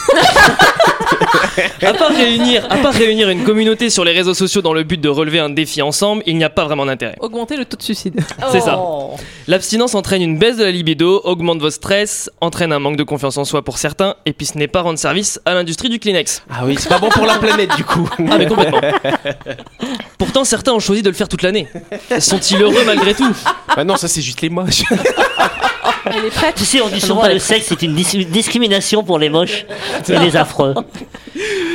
À 1.82 1.92
part, 1.92 2.10
réunir, 2.10 2.66
à 2.70 2.76
part 2.78 2.92
réunir 2.94 3.28
une 3.28 3.44
communauté 3.44 3.90
sur 3.90 4.04
les 4.04 4.12
réseaux 4.12 4.34
sociaux 4.34 4.62
dans 4.62 4.72
le 4.72 4.82
but 4.82 5.00
de 5.00 5.08
relever 5.08 5.38
un 5.38 5.50
défi 5.50 5.82
ensemble, 5.82 6.22
il 6.26 6.36
n'y 6.36 6.44
a 6.44 6.50
pas 6.50 6.64
vraiment 6.64 6.86
d'intérêt. 6.86 7.16
Augmenter 7.20 7.56
le 7.56 7.64
taux 7.64 7.76
de 7.76 7.82
suicide. 7.82 8.20
C'est 8.50 8.60
ça. 8.60 8.78
Oh. 8.78 9.16
L'abstinence 9.48 9.94
entraîne 9.94 10.22
une 10.22 10.38
baisse 10.38 10.56
de 10.56 10.64
la 10.64 10.70
libido, 10.70 11.20
augmente 11.24 11.58
votre 11.60 11.74
stress, 11.74 12.30
entraîne 12.40 12.72
un 12.72 12.78
manque 12.78 12.96
de 12.96 13.02
confiance 13.02 13.36
en 13.36 13.44
soi 13.44 13.62
pour 13.62 13.78
certains, 13.78 14.14
et 14.24 14.32
puis 14.32 14.46
ce 14.46 14.56
n'est 14.56 14.68
pas 14.68 14.80
rendre 14.80 14.98
service 14.98 15.40
à 15.44 15.54
l'industrie 15.54 15.88
du 15.88 15.98
Kleenex. 15.98 16.42
Ah 16.50 16.60
oui, 16.64 16.76
c'est 16.78 16.88
pas 16.88 16.98
bon 16.98 17.08
pour 17.10 17.26
la 17.26 17.38
planète 17.38 17.76
du 17.76 17.84
coup. 17.84 18.08
Ah 18.30 18.38
mais 18.38 18.46
complètement. 18.46 18.80
Pourtant 20.16 20.44
certains 20.44 20.72
ont 20.72 20.80
choisi 20.80 21.02
de 21.02 21.10
le 21.10 21.14
faire 21.14 21.28
toute 21.28 21.42
l'année. 21.42 21.68
Sont-ils 22.18 22.62
heureux 22.62 22.84
malgré 22.86 23.14
tout? 23.14 23.34
Bah 23.76 23.84
non, 23.84 23.96
ça 23.96 24.08
c'est 24.08 24.22
juste 24.22 24.40
les 24.40 24.48
moches. 24.48 24.84
Elle 26.16 26.24
est 26.26 26.30
prête. 26.30 26.54
Tu 26.56 26.64
sais, 26.64 26.80
on 26.80 26.88
dit 26.88 27.00
souvent 27.00 27.22
pas 27.22 27.32
le 27.32 27.38
sexe 27.38 27.66
c'est 27.68 27.82
une 27.82 27.94
dis- 27.94 28.24
discrimination 28.26 29.02
pour 29.04 29.18
les 29.18 29.28
moches 29.28 29.64
et 30.08 30.18
les 30.18 30.36
affreux. 30.36 30.74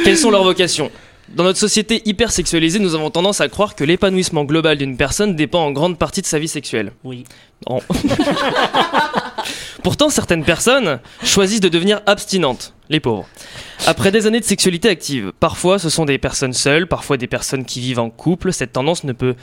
Quelles 0.03 0.17
sont 0.17 0.32
leurs 0.32 0.44
vocations? 0.44 0.91
Dans 1.29 1.44
notre 1.44 1.60
société 1.60 2.01
hyper 2.06 2.32
sexualisée, 2.32 2.79
nous 2.79 2.96
avons 2.96 3.10
tendance 3.10 3.41
à 3.41 3.50
croire 3.50 3.75
que 3.75 3.84
l'épanouissement 3.84 4.46
global 4.46 4.77
d'une 4.77 4.96
personne 4.96 5.36
dépend 5.36 5.65
en 5.65 5.72
grande 5.72 5.98
partie 5.98 6.22
de 6.22 6.25
sa 6.25 6.39
vie 6.39 6.48
sexuelle. 6.48 6.94
Oui. 7.03 7.25
Non. 7.70 7.82
Pourtant, 9.84 10.10
certaines 10.10 10.44
personnes 10.44 11.00
choisissent 11.24 11.60
de 11.60 11.70
devenir 11.70 12.01
abstinentes, 12.06 12.74
les 12.89 13.00
pauvres. 13.00 13.27
Après 13.89 14.12
des 14.12 14.27
années 14.27 14.41
de 14.41 14.46
sexualité 14.46 14.89
active, 14.89 15.32
parfois 15.39 15.79
ce 15.79 15.89
sont 15.89 16.03
des 16.03 16.17
personnes 16.17 16.51
seules, 16.51 16.88
parfois 16.88 17.15
des 17.15 17.25
personnes 17.27 17.63
qui 17.63 17.79
vivent 17.79 18.00
en 18.00 18.10
couple. 18.10 18.51
Cette 18.51 18.74
tendance 18.74 19.06
ne 19.06 19.13
peut, 19.13 19.36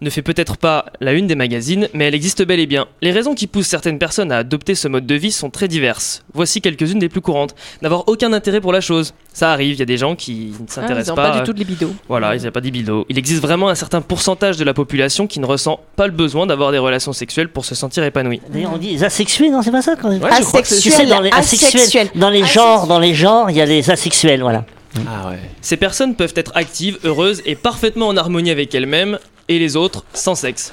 ne 0.00 0.10
fait 0.10 0.22
peut-être 0.22 0.56
pas 0.56 0.86
la 1.00 1.12
une 1.12 1.28
des 1.28 1.36
magazines, 1.36 1.88
mais 1.94 2.06
elle 2.06 2.14
existe 2.16 2.44
bel 2.44 2.58
et 2.58 2.66
bien. 2.66 2.86
Les 3.00 3.12
raisons 3.12 3.36
qui 3.36 3.46
poussent 3.46 3.68
certaines 3.68 4.00
personnes 4.00 4.32
à 4.32 4.38
adopter 4.38 4.74
ce 4.74 4.88
mode 4.88 5.06
de 5.06 5.14
vie 5.14 5.30
sont 5.30 5.50
très 5.50 5.68
diverses. 5.68 6.24
Voici 6.34 6.60
quelques-unes 6.60 6.98
des 6.98 7.08
plus 7.08 7.20
courantes. 7.20 7.54
N'avoir 7.80 8.08
aucun 8.08 8.32
intérêt 8.32 8.60
pour 8.60 8.72
la 8.72 8.80
chose. 8.80 9.14
Ça 9.32 9.52
arrive, 9.52 9.76
il 9.76 9.78
y 9.78 9.82
a 9.82 9.86
des 9.86 9.96
gens 9.98 10.16
qui 10.16 10.46
ne 10.58 10.64
Ah, 10.68 10.72
s'intéressent 10.72 11.06
ils 11.06 11.12
ont 11.12 11.14
pas. 11.14 11.30
pas 11.30 11.38
du 11.38 11.44
tout 11.44 11.52
de 11.52 11.58
libido. 11.60 11.94
Voilà, 12.08 12.34
ils 12.34 12.42
n'ont 12.44 12.50
pas 12.50 12.60
dit 12.60 12.72
bido. 12.72 13.06
Il 13.08 13.16
existe 13.18 13.40
vraiment 13.40 13.68
un 13.68 13.76
certain 13.76 14.00
pourcentage 14.00 14.56
de 14.56 14.64
la 14.64 14.74
population 14.74 15.28
qui 15.28 15.38
ne 15.38 15.46
ressent 15.46 15.78
pas 15.94 16.06
le 16.08 16.12
besoin 16.12 16.46
d'avoir 16.48 16.72
des 16.72 16.78
relations 16.78 17.12
sexuelles 17.12 17.48
pour 17.50 17.64
se 17.64 17.76
sentir 17.76 18.02
épanoui. 18.02 18.40
D'ailleurs, 18.48 18.72
on 18.74 18.78
dit 18.78 18.90
les 18.90 19.04
asexués, 19.04 19.48
non, 19.48 19.62
c'est 19.62 19.70
pas 19.70 19.80
ça 19.80 19.94
quand 19.94 20.10
même 20.10 20.20
Ouais, 20.20 20.30
je 20.40 20.42
crois 20.44 20.60
que 20.62 20.66
c'est- 20.68 20.80
Tu 20.80 20.90
sais, 20.90 21.06
dans 21.06 21.20
les 21.20 21.30
asexuel. 21.30 21.80
asexuels, 21.82 22.08
dans 22.16 22.30
les 22.30 22.44
genres, 22.44 22.88
dans 22.88 22.98
les 22.98 23.14
genres, 23.14 23.48
il 23.48 23.56
y 23.56 23.60
a 23.60 23.64
les 23.66 23.91
asexuels, 23.92 24.42
voilà. 24.42 24.64
Ah 25.08 25.28
ouais. 25.28 25.38
Ces 25.60 25.76
personnes 25.76 26.16
peuvent 26.16 26.34
être 26.36 26.52
actives, 26.54 26.98
heureuses 27.04 27.42
et 27.46 27.54
parfaitement 27.54 28.08
en 28.08 28.16
harmonie 28.16 28.50
avec 28.50 28.74
elles-mêmes 28.74 29.18
et 29.48 29.58
les 29.58 29.76
autres 29.76 30.04
sans 30.12 30.34
sexe. 30.34 30.72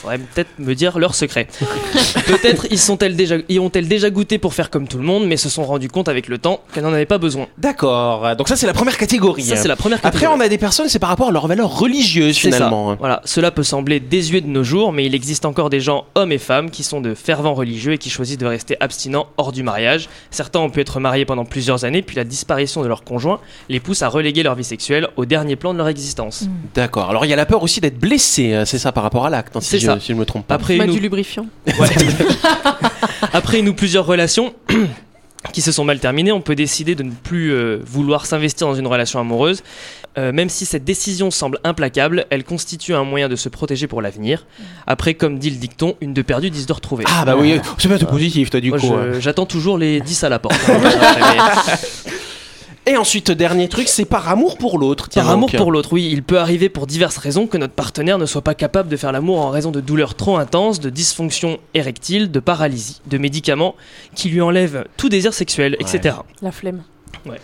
Faudrait 0.00 0.18
peut-être 0.18 0.50
me 0.58 0.74
dire 0.74 0.98
leur 0.98 1.14
secret. 1.14 1.48
peut-être 2.26 2.66
sont-elles 2.78 3.16
déjà, 3.16 3.36
y 3.48 3.58
ont-elles 3.58 3.88
déjà 3.88 4.08
goûté 4.10 4.38
pour 4.38 4.54
faire 4.54 4.70
comme 4.70 4.88
tout 4.88 4.98
le 4.98 5.04
monde, 5.04 5.26
mais 5.26 5.36
se 5.36 5.48
sont 5.48 5.64
rendues 5.64 5.88
compte 5.88 6.08
avec 6.08 6.28
le 6.28 6.38
temps 6.38 6.60
qu'elles 6.72 6.84
n'en 6.84 6.92
avaient 6.92 7.06
pas 7.06 7.18
besoin. 7.18 7.46
D'accord. 7.58 8.34
Donc 8.36 8.48
ça 8.48 8.56
c'est 8.56 8.66
la 8.66 8.72
première 8.72 8.96
catégorie. 8.96 9.42
Ça, 9.42 9.56
c'est 9.56 9.68
la 9.68 9.76
première 9.76 9.98
Après, 10.02 10.26
on 10.26 10.40
a 10.40 10.48
des 10.48 10.58
personnes, 10.58 10.88
c'est 10.88 10.98
par 10.98 11.08
rapport 11.10 11.28
à 11.28 11.32
leurs 11.32 11.46
valeurs 11.46 11.78
religieuses 11.78 12.36
C'est 12.38 12.50
ça. 12.50 12.56
finalement. 12.56 12.92
hein. 12.92 12.96
Voilà, 12.98 13.20
cela 13.24 13.50
peut 13.50 13.62
sembler 13.62 14.00
désuet 14.00 14.40
de 14.40 14.46
nos 14.46 14.64
jours, 14.64 14.92
mais 14.92 15.04
il 15.04 15.14
existe 15.14 15.44
encore 15.44 15.70
des 15.70 15.80
gens, 15.80 16.04
hommes 16.14 16.32
et 16.32 16.38
femmes, 16.38 16.70
qui 16.70 16.82
sont 16.82 17.00
de 17.00 17.14
fervents 17.14 17.54
religieux 17.54 17.92
et 17.92 17.98
qui 17.98 18.10
choisissent 18.10 18.38
de 18.38 18.46
rester 18.46 18.76
abstinents 18.80 19.26
hors 19.36 19.52
du 19.52 19.62
mariage. 19.62 20.08
Certains 20.30 20.60
ont 20.60 20.70
pu 20.70 20.80
être 20.80 21.00
mariés 21.00 21.24
pendant 21.24 21.44
plusieurs 21.44 21.84
années, 21.84 22.02
puis 22.02 22.16
la 22.16 22.24
disparition 22.24 22.82
de 22.82 22.88
leur 22.88 23.04
conjoint 23.04 23.40
les 23.68 23.80
pousse 23.80 24.02
à 24.02 24.08
reléguer 24.08 24.42
leur 24.42 24.54
vie 24.54 24.64
sexuelle 24.64 25.08
au 25.16 25.24
dernier 25.24 25.56
plan 25.56 25.72
de 25.72 25.78
leur 25.78 25.88
existence. 25.88 26.46
D'accord. 26.74 27.10
Alors 27.10 27.24
il 27.24 27.28
y 27.28 27.32
a 27.32 27.36
la 27.36 27.46
peur 27.46 27.62
aussi 27.62 27.80
d'être 27.80 27.98
blessé, 27.98 28.52
euh, 28.52 28.64
c'est 28.64 28.78
ça 28.78 28.92
par 28.92 29.02
rapport 29.02 29.26
à 29.26 29.30
l'acte, 29.30 29.56
hein, 29.56 29.60
si, 29.60 29.70
C'est 29.70 29.78
je, 29.80 29.87
ça. 29.94 30.00
si 30.00 30.12
je 30.12 30.16
me 30.18 30.24
trompe 30.24 30.46
pas. 30.46 30.54
Après 30.54 30.74
Mettre 30.76 30.86
une, 30.86 30.92
du 30.94 30.98
ou- 30.98 31.02
lubrifiant. 31.02 31.46
Ouais. 31.66 31.88
Après 33.32 33.58
une 33.60 33.68
ou 33.68 33.74
plusieurs 33.74 34.06
relations 34.06 34.54
qui 35.52 35.60
se 35.62 35.72
sont 35.72 35.84
mal 35.84 35.98
terminées, 36.00 36.32
on 36.32 36.40
peut 36.40 36.54
décider 36.54 36.94
de 36.94 37.02
ne 37.02 37.10
plus 37.12 37.52
euh, 37.52 37.78
vouloir 37.84 38.26
s'investir 38.26 38.66
dans 38.66 38.74
une 38.74 38.86
relation 38.86 39.20
amoureuse. 39.20 39.62
Euh, 40.16 40.32
même 40.32 40.48
si 40.48 40.66
cette 40.66 40.84
décision 40.84 41.30
semble 41.30 41.60
implacable, 41.62 42.26
elle 42.30 42.42
constitue 42.42 42.92
un 42.94 43.04
moyen 43.04 43.28
de 43.28 43.36
se 43.36 43.48
protéger 43.48 43.86
pour 43.86 44.02
l'avenir. 44.02 44.46
Après, 44.86 45.14
comme 45.14 45.38
dit 45.38 45.50
le 45.50 45.56
dicton, 45.56 45.94
une 46.00 46.12
de 46.12 46.22
perdue, 46.22 46.50
dix 46.50 46.66
de 46.66 46.72
retrouvée. 46.72 47.04
Ah 47.06 47.24
bah 47.24 47.36
oui, 47.38 47.60
c'est 47.78 47.88
pas 47.88 47.98
tout 47.98 48.06
positif 48.06 48.50
toi 48.50 48.60
du 48.60 48.70
Moi, 48.70 48.78
coup. 48.80 48.94
hein. 48.94 49.20
j'attends 49.20 49.46
toujours 49.46 49.78
les 49.78 50.00
10 50.00 50.24
à 50.24 50.28
la 50.28 50.38
porte. 50.40 50.58
hein. 50.68 50.80
Et 52.88 52.96
ensuite, 52.96 53.30
dernier 53.30 53.68
truc, 53.68 53.86
c'est 53.86 54.06
par 54.06 54.30
amour 54.30 54.56
pour 54.56 54.78
l'autre. 54.78 55.10
Par 55.10 55.28
amour 55.28 55.50
donc. 55.50 55.60
pour 55.60 55.72
l'autre, 55.72 55.92
oui, 55.92 56.08
il 56.10 56.22
peut 56.22 56.38
arriver 56.38 56.70
pour 56.70 56.86
diverses 56.86 57.18
raisons 57.18 57.46
que 57.46 57.58
notre 57.58 57.74
partenaire 57.74 58.16
ne 58.16 58.24
soit 58.24 58.40
pas 58.40 58.54
capable 58.54 58.88
de 58.88 58.96
faire 58.96 59.12
l'amour 59.12 59.40
en 59.40 59.50
raison 59.50 59.70
de 59.70 59.80
douleurs 59.80 60.14
trop 60.14 60.38
intenses, 60.38 60.80
de 60.80 60.88
dysfonction 60.88 61.58
érectile, 61.74 62.30
de 62.30 62.40
paralysie, 62.40 63.02
de 63.06 63.18
médicaments 63.18 63.74
qui 64.14 64.30
lui 64.30 64.40
enlèvent 64.40 64.86
tout 64.96 65.10
désir 65.10 65.34
sexuel, 65.34 65.76
etc. 65.80 66.16
La 66.40 66.50
flemme. 66.50 66.82
Ouais, 67.26 67.36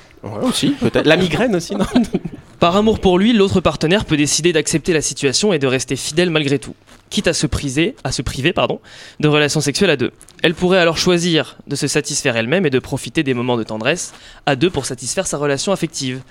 La 1.05 1.17
migraine 1.17 1.57
aussi, 1.57 1.75
non 1.75 1.87
Par 2.61 2.77
amour 2.77 2.99
pour 2.99 3.19
lui, 3.19 3.33
l'autre 3.33 3.61
partenaire 3.61 4.05
peut 4.07 4.17
décider 4.17 4.53
d'accepter 4.53 4.93
la 4.93 5.03
situation 5.03 5.53
et 5.53 5.59
de 5.59 5.67
rester 5.67 5.97
fidèle 5.97 6.31
malgré 6.31 6.59
tout, 6.59 6.75
quitte 7.11 7.27
à 7.27 7.35
se 7.35 7.47
priser, 7.47 7.95
à 8.05 8.13
se 8.13 8.23
priver, 8.23 8.55
de 9.21 9.29
relations 9.29 9.61
sexuelles 9.61 9.91
à 9.91 9.97
deux. 9.97 10.13
Elle 10.43 10.55
pourrait 10.55 10.79
alors 10.79 10.97
choisir 10.97 11.59
de 11.67 11.77
se 11.77 11.87
satisfaire 11.89 12.37
elle-même 12.37 12.65
et 12.65 12.71
de 12.71 12.79
profiter 12.79 13.23
des 13.23 13.35
moments 13.35 13.59
de 13.59 13.65
tendresse 13.65 14.15
à 14.47 14.57
deux 14.57 14.71
pour 14.71 14.87
satisfaire 14.87 15.27
sa 15.27 15.37
relation 15.37 15.73
affective. 15.73 16.23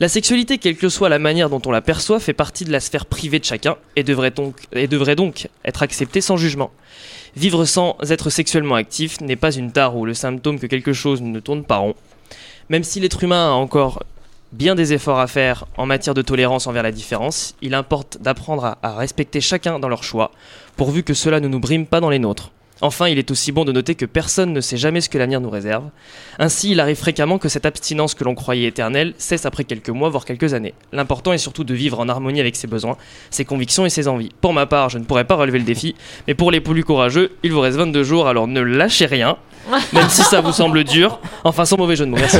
La 0.00 0.08
sexualité, 0.08 0.56
quelle 0.56 0.76
que 0.76 0.88
soit 0.88 1.08
la 1.10 1.18
manière 1.18 1.50
dont 1.50 1.60
on 1.66 1.70
la 1.70 1.82
perçoit, 1.82 2.20
fait 2.20 2.32
partie 2.32 2.64
de 2.64 2.72
la 2.72 2.80
sphère 2.80 3.04
privée 3.04 3.38
de 3.38 3.44
chacun 3.44 3.76
et 3.96 4.02
devrait 4.02 4.30
donc, 4.30 4.56
et 4.72 4.86
devrait 4.86 5.16
donc 5.16 5.48
être 5.64 5.82
acceptée 5.82 6.20
sans 6.20 6.38
jugement. 6.38 6.70
Vivre 7.36 7.64
sans 7.64 7.96
être 8.08 8.30
sexuellement 8.30 8.76
actif 8.76 9.20
n'est 9.20 9.36
pas 9.36 9.52
une 9.52 9.72
tare 9.72 9.96
ou 9.96 10.06
le 10.06 10.14
symptôme 10.14 10.58
que 10.58 10.66
quelque 10.66 10.92
chose 10.92 11.20
ne 11.20 11.40
tourne 11.40 11.64
pas 11.64 11.76
rond. 11.76 11.94
Même 12.72 12.84
si 12.84 13.00
l'être 13.00 13.22
humain 13.22 13.50
a 13.50 13.52
encore 13.52 14.02
bien 14.52 14.74
des 14.74 14.94
efforts 14.94 15.18
à 15.18 15.26
faire 15.26 15.66
en 15.76 15.84
matière 15.84 16.14
de 16.14 16.22
tolérance 16.22 16.66
envers 16.66 16.82
la 16.82 16.90
différence, 16.90 17.54
il 17.60 17.74
importe 17.74 18.16
d'apprendre 18.22 18.78
à, 18.82 18.94
respecter 18.94 19.42
chacun 19.42 19.78
dans 19.78 19.90
leur 19.90 20.02
choix, 20.02 20.30
pourvu 20.78 21.02
que 21.02 21.12
cela 21.12 21.38
ne 21.40 21.48
nous 21.48 21.60
brime 21.60 21.84
pas 21.84 22.00
dans 22.00 22.08
les 22.08 22.18
nôtres. 22.18 22.50
Enfin, 22.84 23.06
il 23.06 23.16
est 23.16 23.30
aussi 23.30 23.52
bon 23.52 23.64
de 23.64 23.70
noter 23.70 23.94
que 23.94 24.04
personne 24.04 24.52
ne 24.52 24.60
sait 24.60 24.76
jamais 24.76 25.00
ce 25.00 25.08
que 25.08 25.16
l'avenir 25.16 25.40
nous 25.40 25.50
réserve. 25.50 25.84
Ainsi, 26.40 26.72
il 26.72 26.80
arrive 26.80 26.96
fréquemment 26.96 27.38
que 27.38 27.48
cette 27.48 27.64
abstinence 27.64 28.14
que 28.14 28.24
l'on 28.24 28.34
croyait 28.34 28.66
éternelle 28.66 29.14
cesse 29.18 29.46
après 29.46 29.62
quelques 29.62 29.88
mois, 29.88 30.08
voire 30.08 30.24
quelques 30.24 30.52
années. 30.52 30.74
L'important 30.92 31.32
est 31.32 31.38
surtout 31.38 31.62
de 31.62 31.74
vivre 31.74 32.00
en 32.00 32.08
harmonie 32.08 32.40
avec 32.40 32.56
ses 32.56 32.66
besoins, 32.66 32.96
ses 33.30 33.44
convictions 33.44 33.86
et 33.86 33.88
ses 33.88 34.08
envies. 34.08 34.30
Pour 34.40 34.52
ma 34.52 34.66
part, 34.66 34.88
je 34.88 34.98
ne 34.98 35.04
pourrais 35.04 35.24
pas 35.24 35.36
relever 35.36 35.60
le 35.60 35.64
défi, 35.64 35.94
mais 36.26 36.34
pour 36.34 36.50
les 36.50 36.60
plus 36.60 36.82
courageux, 36.82 37.30
il 37.44 37.52
vous 37.52 37.60
reste 37.60 37.76
22 37.78 38.02
jours, 38.02 38.26
alors 38.26 38.48
ne 38.48 38.60
lâchez 38.60 39.06
rien, 39.06 39.36
même 39.92 40.08
si 40.08 40.22
ça 40.24 40.40
vous 40.40 40.52
semble 40.52 40.82
dur. 40.82 41.20
Enfin, 41.44 41.64
sans 41.64 41.76
mauvais 41.78 41.94
jeu 41.94 42.04
de 42.04 42.10
mots, 42.10 42.16
merci. 42.18 42.38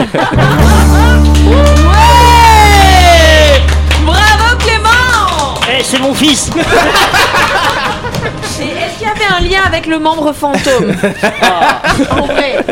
Bravo 4.05 4.57
Clément 4.59 5.61
Eh, 5.71 5.85
c'est 5.85 6.01
mon 6.01 6.15
fils 6.15 6.51
Y 9.13 9.25
avait 9.25 9.35
un 9.35 9.41
lien 9.49 9.61
avec 9.67 9.87
le 9.87 9.99
membre 9.99 10.33
fantôme 10.33 10.95
En 12.11 12.27
vrai. 12.27 12.65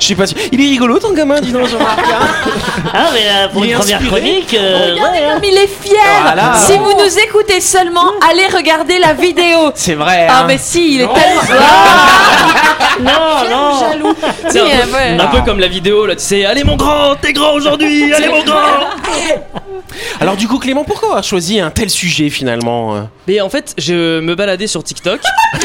Je 0.00 0.06
sais 0.06 0.14
pas 0.14 0.26
si. 0.26 0.34
Il 0.52 0.60
est 0.60 0.68
rigolo 0.70 0.98
ton 0.98 1.12
gamin, 1.12 1.40
dis 1.40 1.52
donc, 1.52 1.68
Jean-Marc. 1.68 1.98
hein 2.00 2.50
Ah, 2.92 3.06
mais 3.12 3.20
euh, 3.26 3.48
pour 3.48 3.64
Il 3.64 3.70
une 3.72 3.78
première 3.78 3.98
inspiré. 3.98 4.20
chronique, 4.20 4.54
euh, 4.54 4.90
Regardez 4.92 5.18
ouais, 5.18 5.24
hein. 5.24 5.34
comme 5.34 5.44
il 5.44 5.56
est 5.56 5.66
fier 5.68 6.00
Voilà. 6.22 6.54
Si 6.56 6.76
vous 6.76 6.92
nous 6.92 7.18
écoutez 7.18 7.60
seulement, 7.60 8.10
allez 8.28 8.46
regarder 8.48 8.98
la 8.98 9.12
vidéo 9.12 9.70
C'est 9.74 9.94
vrai. 9.94 10.26
Ah 10.28 10.40
hein. 10.40 10.44
mais 10.48 10.58
si, 10.58 10.94
il 10.96 11.00
est 11.02 11.06
tellement... 11.06 11.40
Ah, 11.60 12.54
Non, 13.00 13.50
non 13.50 13.80
jaloux 13.80 14.14
C'est 14.48 14.60
un, 14.60 14.64
peu, 14.64 14.70
euh, 14.70 15.16
ouais. 15.16 15.20
un 15.20 15.26
peu 15.26 15.40
comme 15.42 15.58
la 15.58 15.66
vidéo 15.66 16.06
là, 16.06 16.14
tu 16.14 16.22
sais, 16.22 16.44
allez 16.44 16.62
mon 16.62 16.76
grand, 16.76 17.16
t'es 17.20 17.32
grand 17.32 17.52
aujourd'hui, 17.54 18.12
allez 18.14 18.28
mon 18.28 18.44
grand. 18.44 18.54
Alors 20.20 20.36
du 20.36 20.48
coup, 20.48 20.58
Clément, 20.58 20.84
pourquoi 20.84 21.08
avoir 21.08 21.24
choisi 21.24 21.60
un 21.60 21.70
tel 21.70 21.90
sujet 21.90 22.30
finalement 22.30 22.96
euh 22.96 23.00
Mais 23.28 23.40
en 23.40 23.48
fait, 23.48 23.74
je 23.78 24.20
me 24.20 24.34
baladais 24.34 24.66
sur 24.66 24.82
TikTok, 24.82 25.20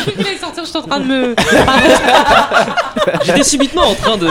Je 0.60 0.66
suis 0.66 0.78
en 0.78 0.82
train 0.82 1.00
de 1.00 1.06
me. 1.06 1.36
j'étais 3.26 3.44
subitement 3.44 3.84
en 3.90 3.96
train 3.96 4.18
de. 4.18 4.28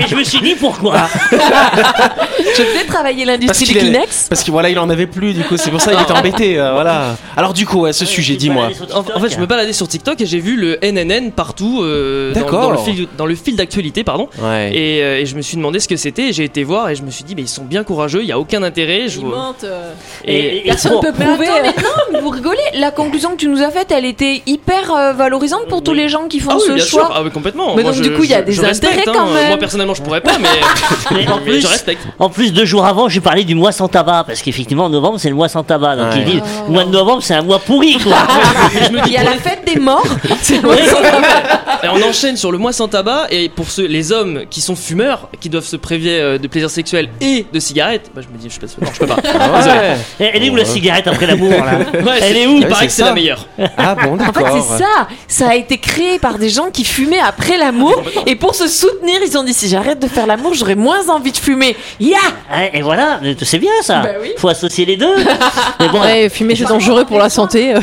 Et 0.00 0.06
je 0.08 0.14
me 0.14 0.22
suis 0.24 0.40
dit 0.40 0.54
pourquoi 0.54 1.08
Je 1.30 2.62
vais 2.62 2.84
travailler 2.86 3.24
l'industrie 3.24 3.66
du 3.66 3.74
Kleenex 3.74 4.26
parce 4.28 4.44
que 4.44 4.50
voilà, 4.50 4.70
il 4.70 4.78
en 4.78 4.88
avait 4.88 5.06
plus. 5.06 5.34
Du 5.34 5.42
coup, 5.44 5.56
c'est 5.56 5.70
pour 5.70 5.80
ça 5.80 5.92
qu'il 5.92 6.00
était 6.00 6.12
embêté. 6.12 6.58
euh, 6.58 6.72
voilà. 6.72 7.16
Alors 7.36 7.52
du 7.52 7.66
coup, 7.66 7.84
à 7.86 7.92
ce 7.92 8.04
sujet, 8.04 8.36
dis-moi. 8.36 8.70
En, 8.94 9.00
en 9.00 9.20
fait, 9.20 9.30
je 9.30 9.38
me 9.38 9.46
baladais 9.46 9.72
sur 9.72 9.88
TikTok 9.88 10.20
et 10.20 10.26
j'ai 10.26 10.38
vu 10.38 10.56
le 10.56 10.78
NNN 10.82 11.32
partout 11.32 11.80
euh, 11.82 12.32
dans, 12.32 12.40
D'accord. 12.40 12.62
dans 12.62 12.70
le 12.70 12.78
fil, 12.78 13.08
dans 13.16 13.26
le 13.26 13.34
fil 13.34 13.56
d'actualité, 13.56 14.04
pardon. 14.04 14.28
Ouais. 14.40 14.70
Et, 14.74 15.02
euh, 15.02 15.18
et 15.18 15.26
je 15.26 15.34
me 15.36 15.42
suis 15.42 15.56
demandé 15.56 15.80
ce 15.80 15.88
que 15.88 15.96
c'était. 15.96 16.28
et 16.28 16.32
J'ai 16.32 16.44
été 16.44 16.64
voir 16.64 16.88
et 16.88 16.94
je 16.94 17.02
me 17.02 17.10
suis 17.10 17.24
dit, 17.24 17.34
mais 17.34 17.42
ils 17.42 17.48
sont 17.48 17.64
bien 17.64 17.84
courageux, 17.84 18.20
il 18.22 18.28
y 18.28 18.32
a 18.32 18.38
aucun 18.38 18.62
intérêt. 18.62 18.97
Je 19.06 19.20
Il 19.20 19.26
vois- 19.26 19.36
mente. 19.36 19.64
euh. 19.64 19.92
Et, 20.24 20.58
et- 20.58 20.62
Personne 20.70 20.92
bon, 20.92 21.00
peut 21.02 21.12
Mais 21.18 21.24
prouver. 21.26 21.46
attends, 21.48 21.60
mais 21.76 21.82
non, 21.82 21.88
mais 22.12 22.20
vous 22.20 22.30
rigolez 22.30 22.58
La 22.74 22.90
conclusion 22.90 23.30
que 23.30 23.36
tu 23.36 23.48
nous 23.48 23.62
as 23.62 23.70
faite, 23.70 23.92
elle 23.92 24.04
était 24.04 24.42
hyper 24.46 24.90
euh, 24.92 25.12
valorisante 25.12 25.66
pour 25.68 25.82
tous 25.82 25.92
les 25.94 26.08
gens 26.08 26.26
qui 26.28 26.40
font 26.40 26.50
ah 26.52 26.56
oui, 26.56 26.62
ce 26.66 26.72
bien 26.72 26.84
choix 26.84 27.04
sûr, 27.06 27.12
ah 27.14 27.20
oui, 27.22 27.30
complètement. 27.30 27.76
Mais 27.76 27.82
Moi, 27.82 27.92
donc, 27.92 28.02
je- 28.02 28.08
du 28.08 28.14
coup, 28.16 28.24
il 28.24 28.30
y 28.30 28.34
a 28.34 28.40
je- 28.40 28.44
des 28.46 28.52
je 28.52 28.62
respecte, 28.62 28.92
intérêts 28.94 29.08
hein. 29.16 29.20
quand 29.26 29.32
même. 29.32 29.48
Moi 29.48 29.56
personnellement, 29.58 29.94
je 29.94 30.02
pourrais 30.02 30.20
pas, 30.20 30.38
mais, 30.40 30.48
Mais 31.12 31.28
en 31.30 31.36
mais 31.36 31.42
plus, 31.42 31.60
je 31.60 31.66
respecte. 31.66 32.02
en 32.18 32.30
plus, 32.30 32.52
deux 32.52 32.64
jours 32.64 32.84
avant, 32.86 33.08
j'ai 33.08 33.20
parlé 33.20 33.44
du 33.44 33.54
mois 33.54 33.70
sans 33.72 33.86
tabac. 33.88 34.24
Parce 34.26 34.42
qu'effectivement, 34.42 34.86
en 34.86 34.88
novembre, 34.90 35.18
c'est 35.20 35.28
le 35.28 35.34
mois 35.34 35.48
sans 35.48 35.62
tabac. 35.62 35.96
Donc 35.96 36.12
Ouais. 36.12 36.18
ils 36.18 36.24
disent, 36.24 36.42
le 36.66 36.72
mois 36.72 36.84
de 36.84 36.90
novembre, 36.90 37.22
c'est 37.22 37.34
un 37.34 37.42
mois 37.42 37.58
pourri, 37.58 37.98
quoi. 38.02 38.14
Je 38.72 38.90
me 38.92 38.98
Il 38.98 39.02
dis, 39.04 39.10
y 39.12 39.16
a 39.18 39.24
la 39.24 39.32
fête 39.32 39.60
des 39.66 39.78
morts 39.78 40.04
C'est 40.42 40.56
le 40.56 40.62
mois 40.62 40.76
sans 40.76 41.02
tabac. 41.02 41.67
Et 41.82 41.88
on 41.88 42.02
enchaîne 42.08 42.36
sur 42.36 42.50
le 42.52 42.58
mois 42.58 42.72
sans 42.72 42.88
tabac 42.88 43.26
et 43.30 43.48
pour 43.48 43.70
ceux, 43.70 43.86
les 43.86 44.12
hommes 44.12 44.42
qui 44.50 44.60
sont 44.60 44.74
fumeurs, 44.76 45.28
qui 45.40 45.48
doivent 45.48 45.64
se 45.64 45.76
prévier 45.76 46.18
euh, 46.20 46.38
de 46.38 46.46
plaisir 46.48 46.70
sexuel 46.70 47.08
et 47.20 47.46
de 47.52 47.60
cigarettes, 47.60 48.10
bah, 48.14 48.20
je 48.22 48.28
me 48.32 48.38
dis, 48.38 48.48
je, 48.50 48.60
non, 48.84 48.90
je 48.92 48.98
peux 48.98 49.06
pas. 49.06 49.16
Désolé. 49.16 49.80
Eh, 50.20 50.30
Elle 50.34 50.44
est 50.44 50.50
où 50.50 50.56
la 50.56 50.64
cigarette 50.64 51.06
après 51.06 51.26
l'amour 51.26 51.50
là 51.50 51.78
Ouais, 52.02 52.18
Elle 52.22 52.36
est 52.36 52.46
où 52.46 52.56
Il 52.56 52.62
Ouais, 52.64 52.68
paraît 52.68 52.80
c'est 52.82 52.86
que 52.88 52.92
c'est 52.92 53.04
la 53.04 53.12
meilleure. 53.14 53.46
Ah 53.76 53.94
bon, 53.94 54.14
En 54.14 54.18
fait, 54.18 54.32
d'accord. 54.32 54.66
c'est 54.70 54.78
ça. 54.82 55.08
Ça 55.28 55.50
a 55.50 55.54
été 55.54 55.78
créé 55.78 56.18
par 56.18 56.38
des 56.38 56.48
gens 56.48 56.70
qui 56.72 56.84
fumaient 56.84 57.20
après 57.20 57.56
l'amour. 57.58 58.02
Et 58.26 58.34
pour 58.36 58.54
se 58.54 58.66
soutenir, 58.68 59.20
ils 59.26 59.36
ont 59.38 59.44
dit 59.44 59.54
si 59.54 59.68
j'arrête 59.68 60.00
de 60.00 60.08
faire 60.08 60.26
l'amour, 60.26 60.54
j'aurai 60.54 60.74
moins 60.74 61.08
envie 61.08 61.32
de 61.32 61.36
fumer. 61.36 61.76
Ya 62.00 62.18
Ouais, 62.52 62.70
Et 62.74 62.82
voilà, 62.82 63.20
c'est 63.42 63.58
bien 63.58 63.70
ça. 63.82 64.00
Bah 64.02 64.08
oui. 64.20 64.32
Faut 64.36 64.48
associer 64.48 64.84
les 64.84 64.96
deux. 64.96 65.14
Mais 65.80 65.88
bon, 65.88 66.00
Ouais, 66.00 66.28
fumer 66.28 66.54
c'est 66.56 66.64
dangereux 66.64 67.04
pour 67.04 67.18
la 67.18 67.28
santé. 67.30 67.74
euh. 67.74 67.80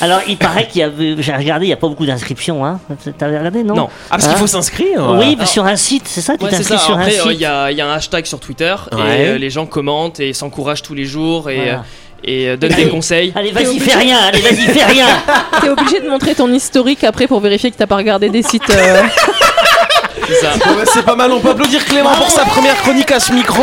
alors 0.00 0.20
il 0.28 0.36
paraît 0.36 0.66
qu'il 0.68 0.80
y 0.80 0.84
avait, 0.84 1.16
j'ai 1.18 1.32
regardé, 1.34 1.66
il 1.66 1.68
n'y 1.68 1.72
a 1.72 1.76
pas 1.76 1.88
beaucoup 1.88 2.06
d'inscriptions. 2.06 2.64
Hein. 2.64 2.80
Regardé 3.38 3.62
non 3.62 3.74
Non. 3.74 3.88
Ah, 4.06 4.10
parce 4.10 4.24
qu'il 4.24 4.32
Hein 4.34 4.36
faut 4.38 4.46
s'inscrire 4.46 5.16
Oui, 5.18 5.36
mais 5.38 5.46
sur 5.46 5.64
un 5.64 5.76
site, 5.76 6.04
c'est 6.06 6.20
ça 6.20 6.36
Tu 6.36 6.44
Ouais, 6.44 6.50
c'est 6.50 6.58
t'inscris 6.58 6.78
ça. 6.78 6.84
sur 6.84 6.96
un 6.96 7.00
Après, 7.00 7.12
euh, 7.20 7.22
il 7.26 7.30
site 7.32 7.40
y, 7.40 7.44
a 7.46 7.70
il 7.70 7.76
y 7.76 7.80
a 7.80 7.86
un 7.86 7.94
hashtag 7.94 8.26
sur 8.26 8.40
Twitter 8.40 8.74
Ouais. 8.92 8.98
et 8.98 9.26
euh, 9.28 9.38
les 9.38 9.50
gens 9.50 9.66
commentent 9.66 10.20
et 10.20 10.32
s'encouragent 10.32 10.82
tous 10.82 10.94
les 10.94 11.04
jours 11.04 11.50
et, 11.50 11.56
Voilà. 11.56 11.72
euh, 11.72 11.76
et 12.24 12.48
euh, 12.48 12.56
donnent 12.56 12.72
Allez. 12.74 12.84
des 12.84 12.90
conseils. 12.90 13.32
Allez, 13.34 13.50
vas-y, 13.50 13.78
fais 13.80 13.96
rien. 13.96 14.18
Allez, 14.28 14.40
vas-y, 14.40 14.66
fais 14.66 14.84
rien. 14.84 15.06
T'es 15.60 15.68
obligé 15.70 16.00
de 16.00 16.08
montrer 16.08 16.34
ton 16.34 16.52
historique 16.52 17.02
après 17.04 17.26
pour 17.26 17.40
vérifier 17.40 17.70
que 17.70 17.76
t'as 17.76 17.86
pas 17.86 17.96
regardé 17.96 18.28
des 18.28 18.42
sites. 18.42 18.68
euh, 18.70 19.02
C'est 20.28 20.34
ça. 20.34 20.50
Bon, 20.64 20.74
bah, 20.74 20.82
c'est 20.92 21.04
pas 21.04 21.16
mal, 21.16 21.32
on 21.32 21.40
peut 21.40 21.50
applaudir 21.50 21.84
Clément 21.84 22.14
pour 22.14 22.30
sa 22.30 22.44
première 22.44 22.76
chronique 22.82 23.10
à 23.10 23.20
ce 23.20 23.32
micro. 23.32 23.62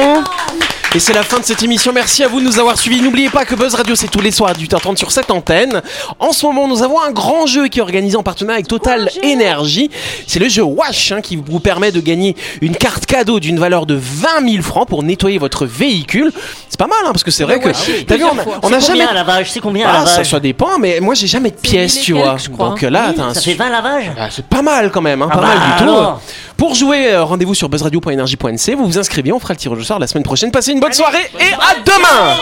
Et 0.95 0.99
c'est 0.99 1.13
la 1.13 1.21
fin 1.21 1.37
de 1.39 1.43
cette 1.45 1.61
émission. 1.61 1.91
Merci 1.93 2.23
à 2.23 2.27
vous 2.27 2.39
de 2.39 2.45
nous 2.45 2.59
avoir 2.59 2.77
suivis. 2.79 3.01
N'oubliez 3.01 3.29
pas 3.29 3.45
que 3.45 3.53
Buzz 3.55 3.75
Radio, 3.75 3.93
c'est 3.93 4.07
tous 4.07 4.21
les 4.21 4.31
soirs 4.31 4.51
à 4.51 4.53
18h30 4.53 4.95
sur 4.95 5.11
cette 5.11 5.29
antenne. 5.29 5.81
En 6.17 6.31
ce 6.31 6.45
moment, 6.45 6.67
nous 6.67 6.81
avons 6.81 6.99
un 7.01 7.11
grand 7.11 7.45
jeu 7.45 7.67
qui 7.67 7.79
est 7.79 7.81
organisé 7.81 8.15
en 8.17 8.23
partenariat 8.23 8.55
avec 8.55 8.67
Total 8.67 9.07
Energy. 9.23 9.91
C'est 10.25 10.39
le 10.39 10.49
jeu 10.49 10.63
Wash 10.63 11.11
hein, 11.11 11.21
qui 11.21 11.35
vous 11.35 11.59
permet 11.59 11.91
de 11.91 11.99
gagner 11.99 12.35
une 12.61 12.75
carte 12.75 13.05
cadeau 13.05 13.39
d'une 13.39 13.59
valeur 13.59 13.85
de 13.85 13.93
20 14.01 14.49
000 14.49 14.63
francs 14.63 14.87
pour 14.87 15.03
nettoyer 15.03 15.37
votre 15.37 15.65
véhicule. 15.67 16.31
C'est 16.69 16.79
pas 16.79 16.87
mal, 16.87 16.97
hein, 17.05 17.11
parce 17.11 17.23
que 17.23 17.31
c'est 17.31 17.43
vrai 17.43 17.59
que. 17.59 17.69
T'as 18.05 18.17
vu, 18.17 18.23
on 18.23 18.29
a, 18.39 18.41
on 18.63 18.73
a 18.73 18.79
C'est 18.79 18.87
jamais. 18.87 18.99
combien 19.05 19.09
un 19.09 19.13
lavage? 19.13 19.51
C'est 19.51 19.59
combien 19.59 19.87
un 19.87 19.91
Ah, 19.91 20.05
ça, 20.05 20.11
lavage? 20.13 20.29
ça 20.31 20.39
dépend, 20.39 20.79
mais 20.79 20.99
moi 20.99 21.13
j'ai 21.13 21.27
jamais 21.27 21.51
de 21.51 21.57
pièces, 21.57 21.99
tu 21.99 22.13
vois. 22.13 22.37
Donc 22.57 22.81
euh, 22.83 22.89
là, 22.89 23.11
t'as 23.15 23.23
un 23.25 23.33
Ça 23.35 23.41
fait 23.41 23.53
20 23.53 23.69
lavages? 23.69 24.11
Ah, 24.17 24.29
c'est 24.31 24.45
pas 24.45 24.61
mal 24.63 24.89
quand 24.89 25.01
même, 25.01 25.21
hein, 25.21 25.27
Ah 25.31 25.35
pas 25.35 25.41
bah, 25.41 25.47
mal 25.47 25.57
du 25.59 25.77
tout. 25.77 25.83
alors. 25.83 26.21
Pour 26.57 26.73
jouer, 26.73 27.13
euh, 27.13 27.23
rendez-vous 27.23 27.53
sur 27.53 27.69
buzzradio.energie.nc, 27.69 28.75
vous 28.75 28.85
vous 28.87 28.97
inscrivez, 28.97 29.31
on 29.31 29.39
fera 29.39 29.53
le 29.53 29.59
tirage 29.59 29.77
au 29.77 29.83
sort 29.83 29.99
la 29.99 30.07
semaine 30.07 30.23
prochaine. 30.23 30.51
Passez 30.51 30.71
une 30.71 30.79
bonne 30.79 30.93
soirée 30.93 31.29
et 31.39 31.53
à 31.53 31.75
demain 31.85 32.35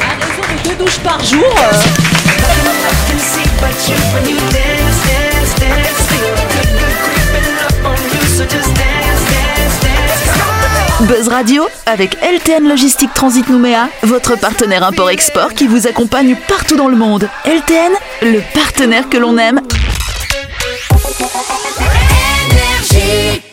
À 0.00 0.14
raison 0.14 0.42
de 0.64 0.68
deux 0.68 0.84
douches 0.84 0.98
par 0.98 1.22
jour. 1.24 1.44
euh, 1.44 1.72
Buzz 11.06 11.28
Radio 11.28 11.66
avec 11.86 12.16
LTN 12.22 12.68
Logistique 12.68 13.14
Transit 13.14 13.48
Nouméa, 13.48 13.88
votre 14.02 14.38
partenaire 14.38 14.82
import-export 14.82 15.54
qui 15.54 15.66
vous 15.66 15.86
accompagne 15.86 16.36
partout 16.48 16.76
dans 16.76 16.88
le 16.88 16.96
monde. 16.96 17.28
LTN, 17.44 17.92
le 18.22 18.40
partenaire 18.52 19.08
que 19.08 19.16
l'on 19.16 19.38
aime. 19.38 19.60
Énergie. 22.90 23.47